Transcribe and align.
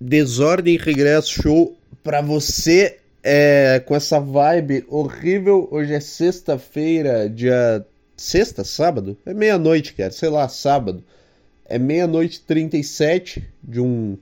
Desordem 0.00 0.76
Regresso 0.76 1.42
Show 1.42 1.76
para 2.02 2.20
você 2.20 2.98
é, 3.22 3.82
com 3.86 3.94
essa 3.94 4.20
vibe 4.20 4.84
horrível. 4.88 5.68
Hoje 5.70 5.94
é 5.94 6.00
sexta-feira, 6.00 7.28
dia. 7.28 7.86
Sexta? 8.16 8.62
Sábado? 8.62 9.16
É 9.24 9.32
meia-noite, 9.32 9.94
cara. 9.94 10.10
Sei 10.10 10.28
lá, 10.28 10.48
sábado. 10.48 11.02
É 11.64 11.78
meia-noite 11.78 12.40
37 12.42 13.42
de 13.62 13.80
um 13.80 14.18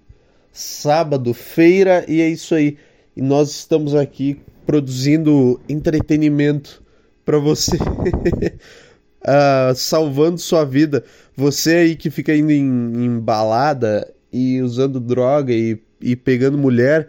sábado, 0.53 1.35
feira, 1.35 2.05
e 2.07 2.21
é 2.21 2.29
isso 2.29 2.55
aí. 2.55 2.77
E 3.17 3.23
nós 3.23 3.51
estamos 3.51 3.95
aqui 3.95 4.41
produzindo 4.65 5.61
entretenimento 5.69 6.83
para 7.25 7.39
você, 7.39 7.77
uh, 7.77 9.75
salvando 9.75 10.39
sua 10.39 10.65
vida. 10.65 11.05
Você 11.37 11.75
aí 11.77 11.97
que 11.97 12.11
fica 12.11 12.35
indo 12.35 12.53
em, 12.53 12.63
em 13.05 13.19
balada 13.19 14.12
e 14.33 14.61
usando 14.63 14.99
droga 14.99 15.53
e, 15.53 15.79
e 16.01 16.17
pegando 16.17 16.57
mulher, 16.57 17.09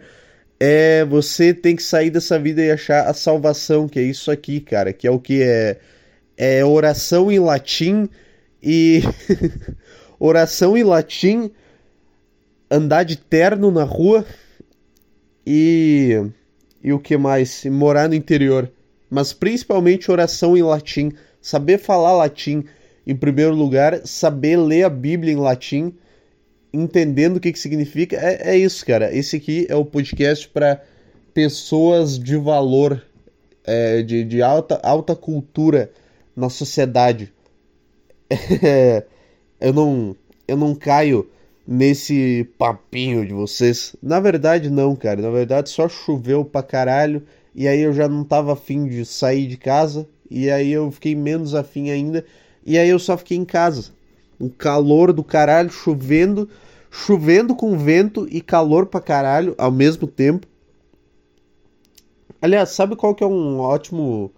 é 0.60 1.04
você 1.04 1.54
tem 1.54 1.74
que 1.74 1.82
sair 1.82 2.10
dessa 2.10 2.38
vida 2.38 2.62
e 2.62 2.70
achar 2.70 3.08
a 3.08 3.14
salvação, 3.14 3.88
que 3.88 3.98
é 3.98 4.02
isso 4.02 4.30
aqui, 4.30 4.60
cara, 4.60 4.92
que 4.92 5.06
é 5.06 5.10
o 5.10 5.18
que 5.18 5.42
é 5.42 5.78
é 6.36 6.64
oração 6.64 7.30
em 7.30 7.38
latim 7.38 8.08
e 8.62 9.02
oração 10.18 10.76
em 10.76 10.82
latim, 10.82 11.50
andar 12.70 13.04
de 13.04 13.16
terno 13.16 13.70
na 13.70 13.84
rua 13.84 14.24
e 15.46 16.20
e 16.82 16.92
o 16.92 16.98
que 16.98 17.16
mais? 17.16 17.64
Morar 17.64 18.08
no 18.08 18.14
interior, 18.14 18.70
mas 19.08 19.32
principalmente 19.32 20.10
oração 20.10 20.56
em 20.56 20.62
latim, 20.62 21.12
saber 21.40 21.78
falar 21.78 22.12
latim 22.12 22.64
em 23.06 23.16
primeiro 23.16 23.54
lugar, 23.54 24.06
saber 24.06 24.56
ler 24.56 24.84
a 24.84 24.90
Bíblia 24.90 25.32
em 25.32 25.36
latim 25.36 25.94
entendendo 26.74 27.36
o 27.36 27.40
que, 27.40 27.52
que 27.52 27.58
significa. 27.58 28.16
É, 28.16 28.54
é 28.54 28.58
isso, 28.58 28.84
cara. 28.84 29.14
Esse 29.14 29.36
aqui 29.36 29.66
é 29.68 29.76
o 29.76 29.84
podcast 29.84 30.48
para 30.48 30.82
pessoas 31.32 32.18
de 32.18 32.36
valor, 32.36 33.02
é, 33.64 34.02
de, 34.02 34.24
de 34.24 34.42
alta, 34.42 34.80
alta 34.82 35.14
cultura 35.14 35.90
na 36.36 36.48
sociedade. 36.48 37.32
É, 38.62 39.04
eu 39.60 39.72
não 39.72 40.16
eu 40.46 40.56
não 40.56 40.74
caio 40.74 41.30
nesse 41.66 42.48
papinho 42.58 43.26
de 43.26 43.32
vocês. 43.32 43.96
Na 44.02 44.20
verdade, 44.20 44.68
não, 44.68 44.94
cara. 44.94 45.22
Na 45.22 45.30
verdade, 45.30 45.70
só 45.70 45.88
choveu 45.88 46.44
pra 46.44 46.62
caralho. 46.62 47.22
E 47.54 47.68
aí 47.68 47.80
eu 47.80 47.92
já 47.92 48.08
não 48.08 48.24
tava 48.24 48.52
afim 48.52 48.86
de 48.86 49.04
sair 49.04 49.46
de 49.46 49.56
casa. 49.56 50.06
E 50.30 50.50
aí 50.50 50.72
eu 50.72 50.90
fiquei 50.90 51.14
menos 51.14 51.54
afim 51.54 51.90
ainda. 51.90 52.24
E 52.66 52.76
aí 52.78 52.88
eu 52.88 52.98
só 52.98 53.16
fiquei 53.16 53.36
em 53.36 53.44
casa. 53.44 53.92
Um 54.40 54.48
calor 54.48 55.12
do 55.12 55.24
caralho, 55.24 55.70
chovendo 55.70 56.48
chovendo 56.94 57.56
com 57.56 57.76
vento 57.76 58.24
e 58.30 58.40
calor 58.40 58.86
pra 58.86 59.00
caralho 59.00 59.52
ao 59.58 59.72
mesmo 59.72 60.06
tempo. 60.06 60.46
Aliás, 62.40 62.70
sabe 62.70 62.94
qual 62.94 63.14
que 63.16 63.24
é 63.24 63.26
um 63.26 63.58
ótimo 63.58 64.32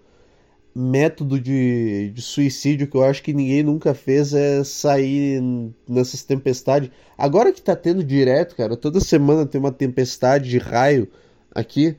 método 0.73 1.39
de, 1.39 2.11
de 2.11 2.21
suicídio 2.21 2.87
que 2.87 2.97
eu 2.97 3.03
acho 3.03 3.21
que 3.21 3.33
ninguém 3.33 3.61
nunca 3.61 3.93
fez 3.93 4.33
é 4.33 4.63
sair 4.63 5.39
nessas 5.87 6.23
tempestades. 6.23 6.89
Agora 7.15 7.51
que 7.51 7.61
tá 7.61 7.75
tendo 7.75 8.03
direto, 8.03 8.55
cara, 8.55 8.75
toda 8.75 8.99
semana 8.99 9.45
tem 9.45 9.59
uma 9.59 9.71
tempestade 9.71 10.49
de 10.49 10.57
raio 10.57 11.07
aqui. 11.51 11.95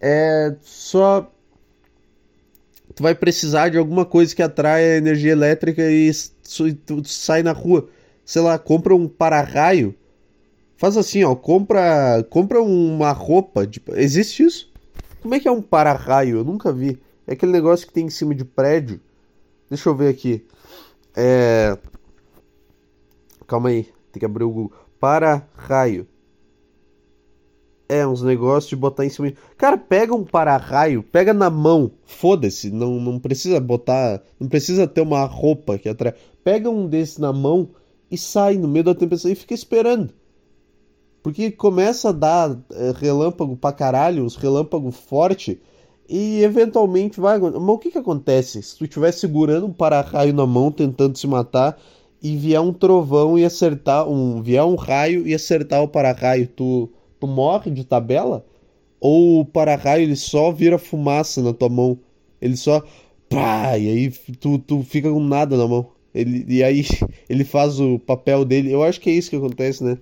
É 0.00 0.54
só 0.60 1.32
tu 2.96 3.04
vai 3.04 3.14
precisar 3.14 3.68
de 3.68 3.78
alguma 3.78 4.04
coisa 4.04 4.34
que 4.34 4.42
atraia 4.42 4.96
energia 4.96 5.30
elétrica 5.30 5.88
e 5.88 6.10
tu 6.84 7.04
sai 7.04 7.44
na 7.44 7.52
rua 7.52 7.88
sei 8.26 8.42
lá, 8.42 8.58
compra 8.58 8.94
um 8.94 9.08
para-raio. 9.08 9.94
Faz 10.76 10.96
assim, 10.96 11.22
ó, 11.22 11.34
compra, 11.34 12.26
compra 12.28 12.60
uma 12.60 13.12
roupa, 13.12 13.66
tipo, 13.66 13.94
existe 13.94 14.42
isso? 14.42 14.70
Como 15.22 15.34
é 15.34 15.40
que 15.40 15.48
é 15.48 15.50
um 15.50 15.62
para-raio? 15.62 16.38
Eu 16.38 16.44
nunca 16.44 16.72
vi. 16.72 17.00
É 17.26 17.32
aquele 17.32 17.52
negócio 17.52 17.86
que 17.86 17.92
tem 17.92 18.06
em 18.06 18.10
cima 18.10 18.34
de 18.34 18.44
prédio. 18.44 19.00
Deixa 19.70 19.88
eu 19.88 19.94
ver 19.94 20.08
aqui. 20.08 20.44
É 21.14 21.78
Calma 23.46 23.68
aí, 23.68 23.84
tem 24.10 24.18
que 24.18 24.26
abrir 24.26 24.42
o 24.42 24.50
Google. 24.50 24.72
Para-raio. 24.98 26.06
É, 27.88 28.06
uns 28.06 28.22
negócios 28.22 28.68
de 28.68 28.76
botar 28.76 29.04
em 29.04 29.08
cima. 29.08 29.32
Cara, 29.56 29.78
pega 29.78 30.14
um 30.14 30.24
para-raio, 30.24 31.02
pega 31.02 31.32
na 31.32 31.48
mão. 31.48 31.90
Foda-se, 32.04 32.70
não, 32.70 33.00
não 33.00 33.18
precisa 33.18 33.60
botar. 33.60 34.22
Não 34.40 34.48
precisa 34.48 34.86
ter 34.86 35.00
uma 35.00 35.24
roupa 35.24 35.78
que 35.78 35.88
atrai. 35.88 36.14
Pega 36.42 36.68
um 36.68 36.88
desses 36.88 37.18
na 37.18 37.32
mão 37.32 37.68
e 38.10 38.18
sai 38.18 38.56
no 38.56 38.68
meio 38.68 38.84
da 38.84 38.94
tempestade 38.94 39.34
e 39.34 39.36
fica 39.36 39.54
esperando. 39.54 40.12
Porque 41.22 41.50
começa 41.50 42.10
a 42.10 42.12
dar 42.12 42.58
é, 42.72 42.92
relâmpago 42.96 43.56
pra 43.56 43.72
caralho, 43.72 44.24
os 44.24 44.36
relâmpagos 44.36 44.96
forte 44.96 45.60
e 46.08 46.42
eventualmente 46.42 47.20
vai. 47.20 47.38
Mas 47.38 47.54
o 47.54 47.78
que 47.78 47.90
que 47.90 47.98
acontece? 47.98 48.62
Se 48.62 48.76
tu 48.76 48.84
estiver 48.84 49.12
segurando 49.12 49.66
um 49.66 49.72
para-raio 49.72 50.32
na 50.32 50.46
mão 50.46 50.70
tentando 50.70 51.18
se 51.18 51.26
matar 51.26 51.78
e 52.22 52.36
vier 52.36 52.60
um 52.60 52.72
trovão 52.72 53.38
e 53.38 53.44
acertar. 53.44 54.08
um 54.08 54.42
vier 54.42 54.64
um 54.64 54.74
raio 54.74 55.26
e 55.26 55.34
acertar 55.34 55.82
o 55.82 55.88
para-raio, 55.88 56.46
tu, 56.48 56.90
tu 57.20 57.26
morre 57.26 57.70
de 57.70 57.84
tabela? 57.84 58.44
Ou 59.00 59.40
o 59.40 59.44
para-raio 59.44 60.04
ele 60.04 60.16
só 60.16 60.50
vira 60.50 60.78
fumaça 60.78 61.42
na 61.42 61.52
tua 61.52 61.68
mão? 61.68 61.98
Ele 62.40 62.56
só. 62.56 62.82
Pá, 63.28 63.76
e 63.76 63.88
aí 63.88 64.10
tu, 64.40 64.58
tu 64.58 64.82
fica 64.82 65.10
com 65.10 65.20
nada 65.20 65.56
na 65.56 65.66
mão. 65.66 65.90
Ele, 66.14 66.44
e 66.48 66.62
aí 66.62 66.84
ele 67.28 67.44
faz 67.44 67.78
o 67.80 67.98
papel 67.98 68.44
dele. 68.44 68.72
Eu 68.72 68.82
acho 68.82 69.00
que 69.00 69.10
é 69.10 69.12
isso 69.12 69.30
que 69.30 69.36
acontece, 69.36 69.84
né? 69.84 69.98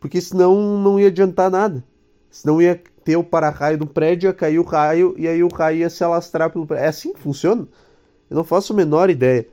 Porque 0.00 0.20
senão 0.20 0.80
não 0.82 1.00
ia 1.00 1.08
adiantar 1.08 1.50
nada. 1.50 1.82
Senão 2.30 2.60
ia 2.60 2.80
ter 3.04 3.16
o 3.16 3.24
para-raio 3.24 3.78
do 3.78 3.86
prédio, 3.86 4.28
ia 4.28 4.34
cair 4.34 4.58
o 4.58 4.62
raio 4.62 5.14
e 5.16 5.26
aí 5.26 5.42
o 5.42 5.48
raio 5.48 5.78
ia 5.78 5.90
se 5.90 6.04
alastrar 6.04 6.50
pelo 6.50 6.66
prédio. 6.66 6.84
É 6.84 6.88
assim 6.88 7.12
que 7.12 7.20
funciona? 7.20 7.66
Eu 8.28 8.36
não 8.36 8.44
faço 8.44 8.72
a 8.72 8.76
menor 8.76 9.08
ideia. 9.08 9.46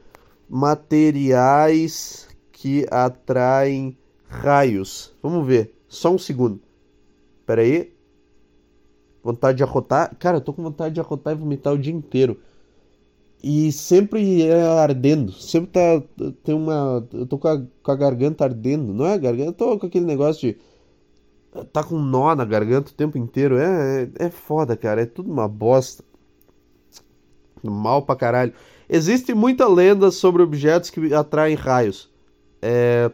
Materiais 0.50 2.28
que 2.52 2.86
atraem 2.92 3.98
raios. 4.28 5.16
Vamos 5.24 5.48
ver. 5.48 5.74
Só 5.88 6.14
um 6.14 6.18
segundo. 6.18 6.60
Pera 7.46 7.62
aí. 7.62 7.94
Vontade 9.24 9.58
de 9.58 9.64
arrotar. 9.64 10.16
Cara, 10.18 10.38
eu 10.38 10.42
tô 10.42 10.54
com 10.54 10.64
vontade 10.64 10.96
de 10.96 11.02
arrotar 11.02 11.34
e 11.34 11.38
vomitar 11.38 11.74
o 11.74 11.78
dia 11.78 11.94
inteiro. 11.94 12.40
E 13.44 13.72
sempre 13.72 14.44
é 14.44 14.62
ardendo. 14.62 15.32
Sempre 15.32 15.72
tá. 15.72 16.04
Tem 16.44 16.56
uma. 16.56 17.08
Eu 17.14 17.26
tô 17.26 17.38
com 17.38 17.48
a, 17.48 17.62
com 17.84 17.92
a 17.92 17.96
garganta 17.96 18.44
ardendo. 18.44 18.94
Não 18.94 19.06
é 19.06 19.14
a 19.14 19.18
garganta, 19.18 19.50
eu 19.50 19.54
tô 19.54 19.80
com 19.80 19.88
aquele 19.88 20.06
negócio 20.06 20.42
de. 20.42 20.58
Tá 21.72 21.84
com 21.84 21.98
nó 21.98 22.36
na 22.36 22.44
garganta 22.44 22.92
o 22.92 22.94
tempo 22.96 23.18
inteiro. 23.18 23.58
É, 23.58 24.10
é, 24.20 24.26
é 24.26 24.30
foda, 24.30 24.76
cara. 24.76 25.02
É 25.02 25.06
tudo 25.06 25.32
uma 25.32 25.48
bosta. 25.48 26.04
Mal 27.64 28.02
pra 28.02 28.16
caralho. 28.16 28.54
Existe 28.90 29.34
muita 29.34 29.68
lenda 29.68 30.12
sobre 30.12 30.42
objetos 30.42 30.90
que 30.90 31.14
atraem 31.14 31.56
raios. 31.56 32.10
É... 32.62 33.12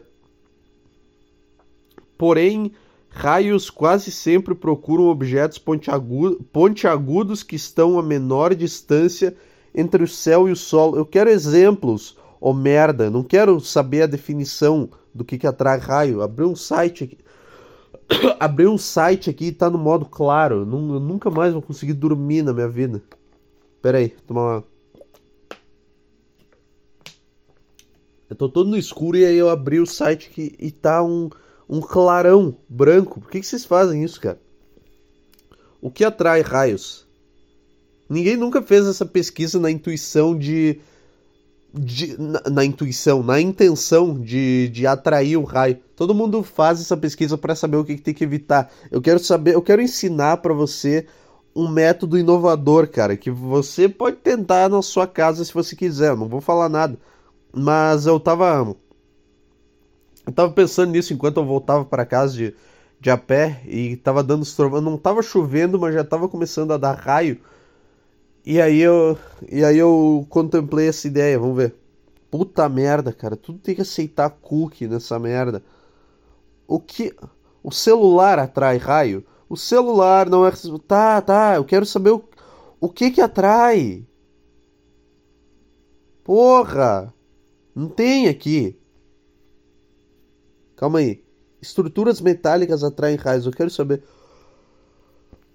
Porém, 2.18 2.72
raios 3.12 3.68
quase 3.68 4.10
sempre 4.10 4.54
procuram 4.54 5.04
objetos 5.04 5.58
pontiagudos 5.58 7.42
que 7.42 7.56
estão 7.56 7.98
a 7.98 8.02
menor 8.02 8.54
distância 8.54 9.36
entre 9.74 10.02
o 10.02 10.08
céu 10.08 10.48
e 10.48 10.52
o 10.52 10.56
solo. 10.56 10.96
Eu 10.96 11.04
quero 11.04 11.30
exemplos, 11.30 12.16
ô 12.40 12.50
oh 12.50 12.54
merda, 12.54 13.10
não 13.10 13.22
quero 13.22 13.60
saber 13.60 14.02
a 14.02 14.06
definição 14.06 14.88
do 15.14 15.24
que, 15.24 15.38
que 15.38 15.46
atrai 15.46 15.78
raio. 15.78 16.22
Abri 16.22 16.44
um 16.44 16.56
site 16.56 17.04
aqui. 17.04 17.18
Abri 18.40 18.66
um 18.66 18.78
site 18.78 19.28
aqui 19.28 19.46
e 19.46 19.52
tá 19.52 19.68
no 19.68 19.78
modo 19.78 20.06
claro. 20.06 20.60
Eu 20.60 20.66
nunca 20.66 21.30
mais 21.30 21.52
vou 21.52 21.62
conseguir 21.62 21.92
dormir 21.92 22.42
na 22.42 22.52
minha 22.52 22.68
vida. 22.68 23.02
Pera 23.82 23.98
aí, 23.98 24.08
tomar 24.26 24.42
uma. 24.42 24.64
Eu 28.30 28.36
tô 28.36 28.48
todo 28.48 28.70
no 28.70 28.78
escuro 28.78 29.18
e 29.18 29.26
aí 29.26 29.36
eu 29.36 29.50
abri 29.50 29.78
o 29.78 29.84
site 29.84 30.30
aqui 30.30 30.56
e 30.58 30.70
tá 30.70 31.02
um, 31.02 31.28
um 31.72 31.80
clarão 31.80 32.54
branco. 32.68 33.18
Por 33.18 33.30
que, 33.30 33.40
que 33.40 33.46
vocês 33.46 33.64
fazem 33.64 34.04
isso, 34.04 34.20
cara? 34.20 34.38
O 35.80 35.90
que 35.90 36.04
atrai 36.04 36.42
raios? 36.42 37.06
Ninguém 38.10 38.36
nunca 38.36 38.60
fez 38.60 38.86
essa 38.86 39.06
pesquisa 39.06 39.58
na 39.58 39.70
intuição 39.70 40.36
de. 40.36 40.80
de 41.72 42.14
na, 42.20 42.42
na, 42.50 42.62
intuição, 42.62 43.22
na 43.22 43.40
intenção 43.40 44.20
de, 44.20 44.68
de 44.68 44.86
atrair 44.86 45.38
o 45.38 45.44
raio. 45.44 45.78
Todo 45.96 46.14
mundo 46.14 46.42
faz 46.42 46.78
essa 46.78 46.94
pesquisa 46.94 47.38
para 47.38 47.54
saber 47.54 47.78
o 47.78 47.84
que, 47.86 47.96
que, 47.96 48.02
tem 48.02 48.12
que 48.12 48.22
evitar. 48.22 48.70
Eu 48.90 49.00
quero 49.00 49.18
saber, 49.18 49.54
eu 49.54 49.62
quero 49.62 49.80
ensinar 49.80 50.36
para 50.36 50.52
você 50.52 51.06
um 51.56 51.66
método 51.66 52.18
inovador, 52.18 52.86
cara, 52.86 53.16
que 53.16 53.30
você 53.30 53.88
pode 53.88 54.16
tentar 54.18 54.68
na 54.68 54.82
sua 54.82 55.06
casa 55.06 55.42
se 55.42 55.54
você 55.54 55.74
quiser. 55.74 56.14
Não 56.14 56.28
vou 56.28 56.42
falar 56.42 56.68
nada. 56.68 56.98
Mas 57.50 58.04
eu 58.04 58.20
tava. 58.20 58.76
Eu 60.26 60.32
tava 60.32 60.52
pensando 60.52 60.92
nisso 60.92 61.12
enquanto 61.12 61.38
eu 61.38 61.44
voltava 61.46 61.84
para 61.84 62.06
casa 62.06 62.34
de, 62.34 62.54
de 63.00 63.10
a 63.10 63.18
pé 63.18 63.62
e 63.66 63.96
tava 63.96 64.22
dando 64.22 64.44
trovão. 64.54 64.80
Não 64.80 64.96
tava 64.98 65.22
chovendo, 65.22 65.78
mas 65.78 65.94
já 65.94 66.04
tava 66.04 66.28
começando 66.28 66.72
a 66.72 66.76
dar 66.78 66.94
raio. 66.94 67.40
E 68.44 68.60
aí 68.60 68.80
eu, 68.80 69.16
e 69.50 69.64
aí 69.64 69.78
eu 69.78 70.26
contemplei 70.28 70.88
essa 70.88 71.06
ideia, 71.06 71.38
vamos 71.38 71.56
ver. 71.56 71.74
Puta 72.30 72.68
merda, 72.68 73.12
cara, 73.12 73.36
tudo 73.36 73.58
tem 73.58 73.74
que 73.74 73.82
aceitar 73.82 74.30
cookie 74.30 74.88
nessa 74.88 75.18
merda. 75.18 75.62
O 76.66 76.80
que 76.80 77.14
O 77.62 77.70
celular 77.72 78.38
atrai 78.38 78.78
raio? 78.78 79.24
O 79.48 79.56
celular 79.56 80.28
não 80.30 80.46
é. 80.46 80.52
Tá, 80.86 81.20
tá, 81.22 81.56
eu 81.56 81.64
quero 81.64 81.86
saber 81.86 82.10
o, 82.12 82.24
o 82.80 82.88
que 82.90 83.10
que 83.10 83.20
atrai. 83.20 84.06
Porra! 86.24 87.12
Não 87.74 87.88
tem 87.88 88.28
aqui. 88.28 88.78
Calma 90.82 90.98
aí. 90.98 91.22
Estruturas 91.60 92.20
metálicas 92.20 92.82
atraem 92.82 93.14
raios. 93.14 93.46
Eu 93.46 93.52
quero 93.52 93.70
saber. 93.70 94.02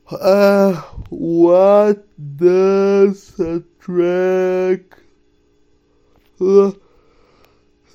Uh, 0.10 0.72
what 1.12 2.02
does 2.18 3.38
attract? 3.38 4.96
Uh, 6.40 6.74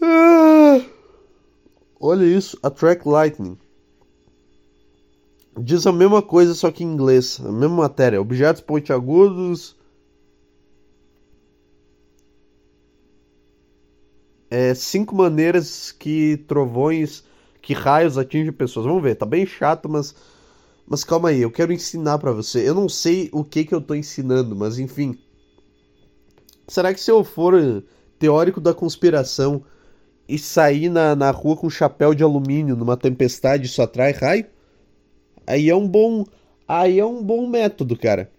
uh, 0.03 0.85
olha 1.99 2.25
isso, 2.27 2.59
attract 2.63 3.09
lightning. 3.09 3.57
Diz 5.59 5.87
a 5.87 5.93
mesma 5.93 6.21
coisa, 6.21 6.53
só 6.53 6.71
que 6.71 6.85
em 6.85 6.93
inglês. 6.93 7.41
A 7.43 7.51
mesma 7.51 7.77
matéria. 7.77 8.21
Objetos 8.21 8.61
pontiagudos. 8.61 9.75
É, 14.55 14.75
cinco 14.75 15.17
maneiras 15.17 15.91
que 15.93 16.37
trovões, 16.47 17.25
que 17.63 17.73
raios 17.73 18.19
atingem 18.19 18.53
pessoas. 18.53 18.85
Vamos 18.85 19.03
ver, 19.03 19.15
tá 19.15 19.25
bem 19.25 19.47
chato, 19.47 19.89
mas 19.89 20.15
mas 20.87 21.05
calma 21.05 21.31
aí, 21.31 21.41
eu 21.41 21.51
quero 21.51 21.73
ensinar 21.73 22.19
para 22.19 22.33
você. 22.33 22.69
Eu 22.69 22.75
não 22.75 22.87
sei 22.87 23.31
o 23.33 23.43
que 23.43 23.65
que 23.65 23.75
eu 23.75 23.81
tô 23.81 23.95
ensinando, 23.95 24.55
mas 24.55 24.79
enfim. 24.79 25.19
Será 26.69 26.93
que 26.93 27.01
se 27.01 27.11
eu 27.11 27.25
for 27.25 27.83
teórico 28.19 28.61
da 28.61 28.75
conspiração 28.75 29.65
e 30.29 30.39
sair 30.39 30.91
na, 30.91 31.17
na 31.17 31.31
rua 31.31 31.57
com 31.57 31.71
chapéu 31.71 32.13
de 32.13 32.23
alumínio 32.23 32.77
numa 32.77 32.95
tempestade, 32.95 33.65
isso 33.65 33.81
atrai 33.81 34.13
raio? 34.13 34.45
Aí 35.47 35.71
é 35.71 35.75
um 35.75 35.89
bom, 35.89 36.27
aí 36.69 36.99
é 36.99 37.07
um 37.07 37.23
bom 37.23 37.49
método, 37.49 37.97
cara. 37.97 38.31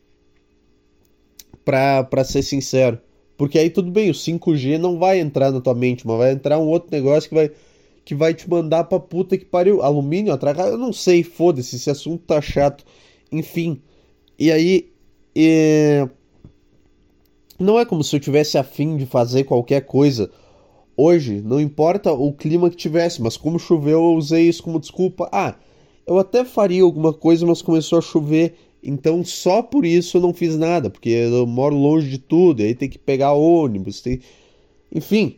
Pra, 1.65 2.04
pra 2.04 2.24
ser 2.24 2.44
sincero. 2.44 3.01
Porque 3.38 3.58
aí 3.58 3.70
tudo 3.70 3.92
bem, 3.92 4.10
o 4.10 4.14
5G 4.14 4.78
não 4.78 5.00
vai 5.00 5.20
entrar 5.20 5.52
na 5.52 5.60
tua 5.60 5.74
mente, 5.74 6.06
mas 6.06 6.18
vai 6.18 6.32
entrar 6.32 6.60
um 6.60 6.68
outro 6.68 6.90
negócio 6.92 7.30
que 7.30 7.36
vai 7.36 7.52
que 8.06 8.14
vai 8.14 8.34
te 8.34 8.50
mandar 8.50 8.84
pra 8.84 9.00
puta 9.00 9.38
que 9.38 9.46
pariu. 9.46 9.82
Alumínio 9.82 10.34
atrás, 10.34 10.58
eu 10.58 10.78
não 10.78 10.92
sei, 10.92 11.24
foda-se, 11.24 11.78
esse 11.78 11.90
assunto 11.90 12.24
tá 12.26 12.42
chato. 12.42 12.84
Enfim. 13.32 13.82
E 14.38 14.52
aí. 14.52 14.92
É... 15.36 16.08
Não 17.60 17.80
é 17.80 17.86
como 17.86 18.04
se 18.04 18.16
eu 18.16 18.20
tivesse 18.20 18.58
afim 18.58 18.98
de 18.98 19.06
fazer 19.06 19.46
qualquer 19.46 19.82
coisa 19.82 20.30
hoje, 20.98 21.42
não 21.42 21.60
importa 21.60 22.12
o 22.12 22.32
clima 22.34 22.70
que 22.70 22.76
tivesse, 22.76 23.22
mas 23.22 23.38
como 23.38 23.60
choveu, 23.60 24.00
eu 24.00 24.16
usei 24.16 24.48
isso 24.48 24.64
como 24.64 24.80
desculpa. 24.80 25.30
Ah, 25.32 25.56
eu 26.06 26.18
até 26.18 26.44
faria 26.44 26.84
alguma 26.84 27.14
coisa, 27.14 27.46
mas 27.46 27.62
começou 27.62 28.00
a 28.00 28.02
chover, 28.02 28.56
então 28.84 29.24
só 29.24 29.62
por 29.62 29.86
isso 29.86 30.18
eu 30.18 30.22
não 30.22 30.34
fiz 30.34 30.58
nada, 30.58 30.90
porque 30.90 31.10
eu 31.10 31.48
moro 31.48 31.76
longe 31.76 32.10
de 32.10 32.18
tudo, 32.18 32.62
aí 32.64 32.76
tem 32.76 32.90
que 32.90 33.00
pegar 33.00 33.34
ônibus, 33.34 34.02
tem. 34.02 34.20
Enfim, 34.94 35.38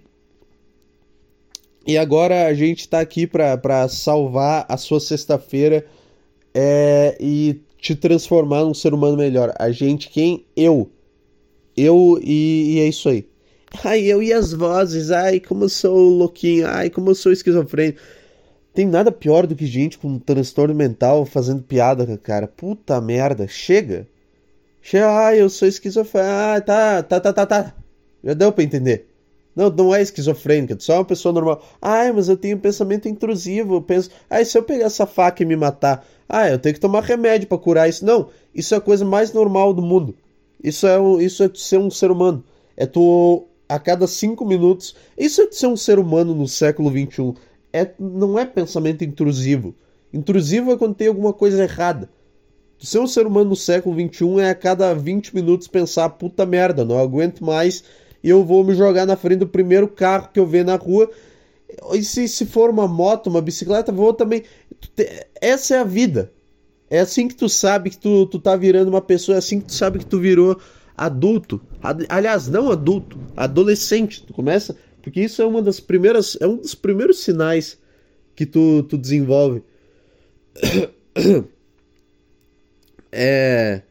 e 1.87 1.99
agora 1.99 2.47
a 2.47 2.53
gente 2.53 2.79
está 2.79 2.99
aqui 2.99 3.27
para 3.27 3.87
salvar 3.87 4.65
a 4.67 4.75
sua 4.75 4.99
sexta-feira 4.99 5.85
é, 6.51 7.15
e 7.19 7.61
te 7.79 7.95
transformar 7.95 8.63
num 8.63 8.73
ser 8.73 8.91
humano 8.91 9.15
melhor. 9.15 9.53
A 9.59 9.69
gente, 9.69 10.09
quem? 10.09 10.43
Eu. 10.55 10.89
Eu 11.77 12.19
e, 12.23 12.77
e, 12.77 12.79
é 12.79 12.87
isso 12.87 13.07
aí. 13.07 13.29
Ai, 13.83 14.01
eu 14.01 14.23
e 14.23 14.33
as 14.33 14.51
vozes. 14.51 15.11
Ai, 15.11 15.39
como 15.39 15.65
eu 15.65 15.69
sou 15.69 15.95
louquinho. 15.95 16.65
Ai, 16.67 16.89
como 16.89 17.11
eu 17.11 17.15
sou 17.15 17.31
esquizofrênico. 17.31 17.99
Tem 18.75 18.85
nada 18.85 19.09
pior 19.09 19.47
do 19.47 19.55
que 19.55 19.65
gente 19.65 19.97
com 19.97 20.09
um 20.09 20.19
transtorno 20.19 20.75
mental 20.75 21.25
fazendo 21.25 21.63
piada, 21.63 22.05
cara. 22.17 22.45
Puta 22.45 22.99
merda. 22.99 23.47
Chega. 23.47 24.05
Chega. 24.81 25.09
Ai, 25.09 25.41
eu 25.41 25.49
sou 25.49 25.65
esquizofrênico. 25.65 26.29
Ah, 26.29 26.59
tá, 26.59 27.01
tá, 27.01 27.19
tá, 27.21 27.33
tá, 27.33 27.45
tá. 27.45 27.73
Já 28.21 28.33
deu 28.33 28.51
pra 28.51 28.65
entender. 28.65 29.07
Não, 29.55 29.69
não 29.69 29.95
é 29.95 30.01
esquizofrênica, 30.01 30.75
tu 30.75 30.83
só 30.83 30.95
é 30.95 30.97
uma 30.97 31.05
pessoa 31.05 31.31
normal. 31.31 31.63
Ai, 31.81 32.11
mas 32.11 32.27
eu 32.27 32.35
tenho 32.35 32.57
um 32.57 32.59
pensamento 32.59 33.07
intrusivo. 33.07 33.75
Eu 33.75 33.81
penso, 33.81 34.09
ai, 34.29 34.43
se 34.43 34.57
eu 34.57 34.63
pegar 34.63 34.87
essa 34.87 35.05
faca 35.05 35.41
e 35.41 35.45
me 35.45 35.55
matar, 35.55 36.05
ah, 36.27 36.49
eu 36.49 36.59
tenho 36.59 36.75
que 36.75 36.81
tomar 36.81 37.03
remédio 37.03 37.47
para 37.47 37.57
curar 37.57 37.87
isso. 37.87 38.05
Não, 38.05 38.27
isso 38.53 38.73
é 38.75 38.77
a 38.77 38.81
coisa 38.81 39.05
mais 39.05 39.31
normal 39.31 39.73
do 39.73 39.81
mundo. 39.81 40.13
Isso 40.61 40.85
é, 40.85 40.97
isso 41.23 41.43
é 41.43 41.49
ser 41.55 41.77
um 41.77 41.89
ser 41.89 42.11
humano. 42.11 42.43
É 42.75 42.85
tu, 42.85 43.45
a 43.69 43.79
cada 43.79 44.05
cinco 44.07 44.43
minutos. 44.43 44.93
Isso 45.17 45.41
é 45.41 45.49
ser 45.49 45.67
um 45.67 45.77
ser 45.77 45.97
humano 45.97 46.35
no 46.35 46.49
século 46.49 46.89
XXI. 46.89 47.35
É, 47.75 47.91
não 47.99 48.39
é 48.39 48.45
pensamento 48.45 49.03
intrusivo. 49.03 49.75
Intrusivo 50.13 50.71
é 50.71 50.77
quando 50.77 50.95
tem 50.95 51.07
alguma 51.07 51.33
coisa 51.33 51.61
errada. 51.63 52.09
Ser 52.79 52.99
um 52.99 53.07
ser 53.07 53.25
humano 53.25 53.49
no 53.49 53.55
século 53.55 53.95
XXI 53.95 54.39
é 54.41 54.49
a 54.49 54.55
cada 54.55 54.93
20 54.93 55.33
minutos 55.33 55.67
pensar, 55.67 56.09
puta 56.09 56.45
merda, 56.45 56.85
não 56.85 56.99
aguento 56.99 57.43
mais 57.43 57.83
e 58.25 58.29
eu 58.29 58.43
vou 58.43 58.63
me 58.63 58.73
jogar 58.73 59.05
na 59.05 59.15
frente 59.15 59.39
do 59.39 59.47
primeiro 59.47 59.87
carro 59.87 60.29
que 60.33 60.39
eu 60.39 60.47
ver 60.47 60.65
na 60.65 60.75
rua. 60.75 61.07
E 61.93 62.03
se, 62.03 62.27
se 62.27 62.43
for 62.43 62.71
uma 62.71 62.87
moto, 62.87 63.27
uma 63.27 63.39
bicicleta, 63.39 63.91
vou 63.91 64.11
também. 64.15 64.41
Essa 65.39 65.75
é 65.75 65.79
a 65.79 65.83
vida. 65.83 66.31
É 66.89 66.99
assim 66.99 67.27
que 67.27 67.35
tu 67.35 67.47
sabe 67.47 67.91
que 67.91 67.99
tu, 67.99 68.25
tu 68.25 68.39
tá 68.39 68.55
virando 68.55 68.87
uma 68.89 69.01
pessoa, 69.01 69.35
é 69.35 69.37
assim 69.37 69.59
que 69.59 69.67
tu 69.67 69.73
sabe 69.73 69.99
que 69.99 70.07
tu 70.07 70.19
virou 70.19 70.59
adulto. 70.97 71.61
Aliás, 72.09 72.47
não 72.47 72.71
adulto, 72.71 73.19
adolescente. 73.37 74.23
Tu 74.23 74.33
começa. 74.33 74.75
Porque 75.05 75.21
isso 75.21 75.39
é 75.39 75.45
uma 75.45 75.61
das 75.61 75.79
primeiras. 75.79 76.35
É 76.41 76.47
um 76.47 76.57
dos 76.57 76.73
primeiros 76.73 77.19
sinais 77.19 77.77
que 78.35 78.43
tu, 78.43 78.81
tu 78.83 78.97
desenvolve. 78.97 79.61
É. 83.17 83.81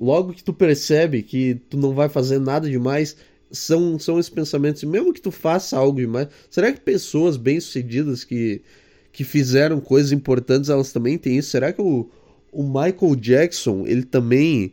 Logo 0.00 0.32
que 0.32 0.44
tu 0.44 0.54
percebe 0.54 1.20
que 1.24 1.56
tu 1.68 1.76
não 1.76 1.92
vai 1.92 2.08
fazer 2.08 2.38
nada 2.38 2.70
demais, 2.70 3.16
são, 3.50 3.98
são 3.98 4.20
esses 4.20 4.30
pensamentos, 4.30 4.84
mesmo 4.84 5.12
que 5.12 5.20
tu 5.20 5.32
faça 5.32 5.76
algo 5.76 5.98
demais, 5.98 6.28
será 6.48 6.72
que 6.72 6.80
pessoas 6.80 7.36
bem-sucedidas 7.36 8.22
que, 8.22 8.62
que 9.10 9.24
fizeram 9.24 9.80
coisas 9.80 10.12
importantes, 10.12 10.70
elas 10.70 10.92
também 10.92 11.18
têm 11.18 11.38
isso? 11.38 11.50
Será 11.50 11.72
que 11.72 11.82
o, 11.82 12.08
o 12.52 12.62
Michael 12.62 13.16
Jackson, 13.16 13.84
ele 13.84 14.04
também 14.04 14.72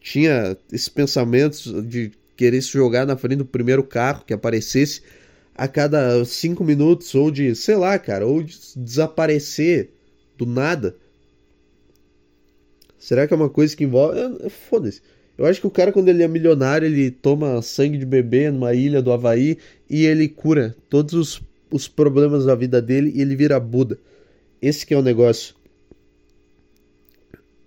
tinha 0.00 0.56
esses 0.72 0.88
pensamentos 0.88 1.72
de 1.86 2.10
querer 2.36 2.60
se 2.60 2.72
jogar 2.72 3.06
na 3.06 3.16
frente 3.16 3.38
do 3.38 3.46
primeiro 3.46 3.84
carro 3.84 4.24
que 4.26 4.34
aparecesse 4.34 5.00
a 5.54 5.68
cada 5.68 6.24
cinco 6.24 6.64
minutos, 6.64 7.14
ou 7.14 7.30
de, 7.30 7.54
sei 7.54 7.76
lá, 7.76 7.98
cara, 7.98 8.26
ou 8.26 8.42
de 8.42 8.58
desaparecer 8.76 9.90
do 10.36 10.46
nada? 10.46 10.96
Será 12.98 13.26
que 13.26 13.34
é 13.34 13.36
uma 13.36 13.50
coisa 13.50 13.76
que 13.76 13.84
envolve. 13.84 14.18
Foda-se. 14.48 15.02
Eu 15.36 15.46
acho 15.46 15.60
que 15.60 15.66
o 15.66 15.70
cara, 15.70 15.92
quando 15.92 16.08
ele 16.08 16.22
é 16.22 16.28
milionário, 16.28 16.86
ele 16.86 17.10
toma 17.10 17.60
sangue 17.60 17.98
de 17.98 18.06
bebê 18.06 18.50
numa 18.50 18.72
ilha 18.72 19.02
do 19.02 19.12
Havaí 19.12 19.58
e 19.90 20.06
ele 20.06 20.28
cura 20.28 20.74
todos 20.88 21.12
os, 21.12 21.42
os 21.70 21.88
problemas 21.88 22.44
da 22.44 22.54
vida 22.54 22.80
dele 22.80 23.12
e 23.14 23.20
ele 23.20 23.34
vira 23.36 23.58
Buda. 23.58 23.98
Esse 24.62 24.86
que 24.86 24.94
é 24.94 24.98
o 24.98 25.02
negócio. 25.02 25.54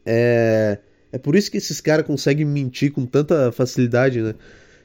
É, 0.05 0.79
é 1.11 1.17
por 1.17 1.35
isso 1.35 1.51
que 1.51 1.57
esses 1.57 1.81
caras 1.81 2.05
conseguem 2.05 2.45
mentir 2.45 2.91
com 2.91 3.05
tanta 3.05 3.51
facilidade, 3.51 4.21
né? 4.21 4.33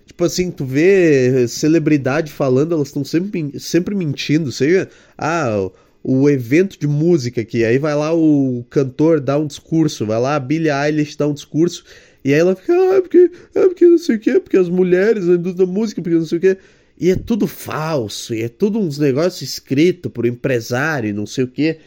Tipo 0.06 0.25
assim, 0.25 0.50
tu 0.50 0.64
vê 0.64 1.47
celebridade 1.49 2.30
falando, 2.30 2.75
elas 2.75 2.88
estão 2.88 3.04
sempre, 3.04 3.59
sempre 3.59 3.94
mentindo. 3.94 4.50
Seja, 4.52 4.88
ah, 5.16 5.71
o 6.02 6.28
evento 6.28 6.78
de 6.78 6.87
música 6.87 7.40
aqui, 7.40 7.64
aí 7.64 7.78
vai 7.78 7.94
lá 7.94 8.14
o 8.14 8.64
cantor 8.68 9.21
dar 9.21 9.38
um 9.38 9.47
discurso, 9.47 10.04
vai 10.04 10.21
lá 10.21 10.37
a 10.37 10.40
Billie 10.40 10.71
Eilish 10.71 11.16
dar 11.16 11.28
um 11.28 11.35
discurso 11.35 11.85
e 12.25 12.32
aí 12.32 12.40
ela 12.40 12.54
fica, 12.54 12.73
ah, 12.73 13.00
porque, 13.00 13.30
é 13.54 13.61
porque 13.66 13.87
não 13.87 13.99
sei 13.99 14.16
o 14.16 14.18
quê, 14.18 14.40
porque 14.40 14.56
as 14.56 14.68
mulheres, 14.68 15.28
a 15.28 15.32
indústria 15.32 15.66
da 15.66 15.73
música, 15.73 16.00
porque 16.00 16.16
não 16.16 16.25
sei 16.25 16.38
o 16.38 16.40
quê. 16.40 16.56
E 16.99 17.11
é 17.11 17.16
tudo 17.16 17.47
falso, 17.47 18.32
e 18.32 18.42
é 18.42 18.49
tudo 18.49 18.78
uns 18.78 18.99
negócios 18.99 19.42
escrito 19.42 20.09
por 20.09 20.25
empresário, 20.25 21.14
não 21.14 21.26
sei 21.26 21.44
o 21.44 21.49
quê. 21.49 21.78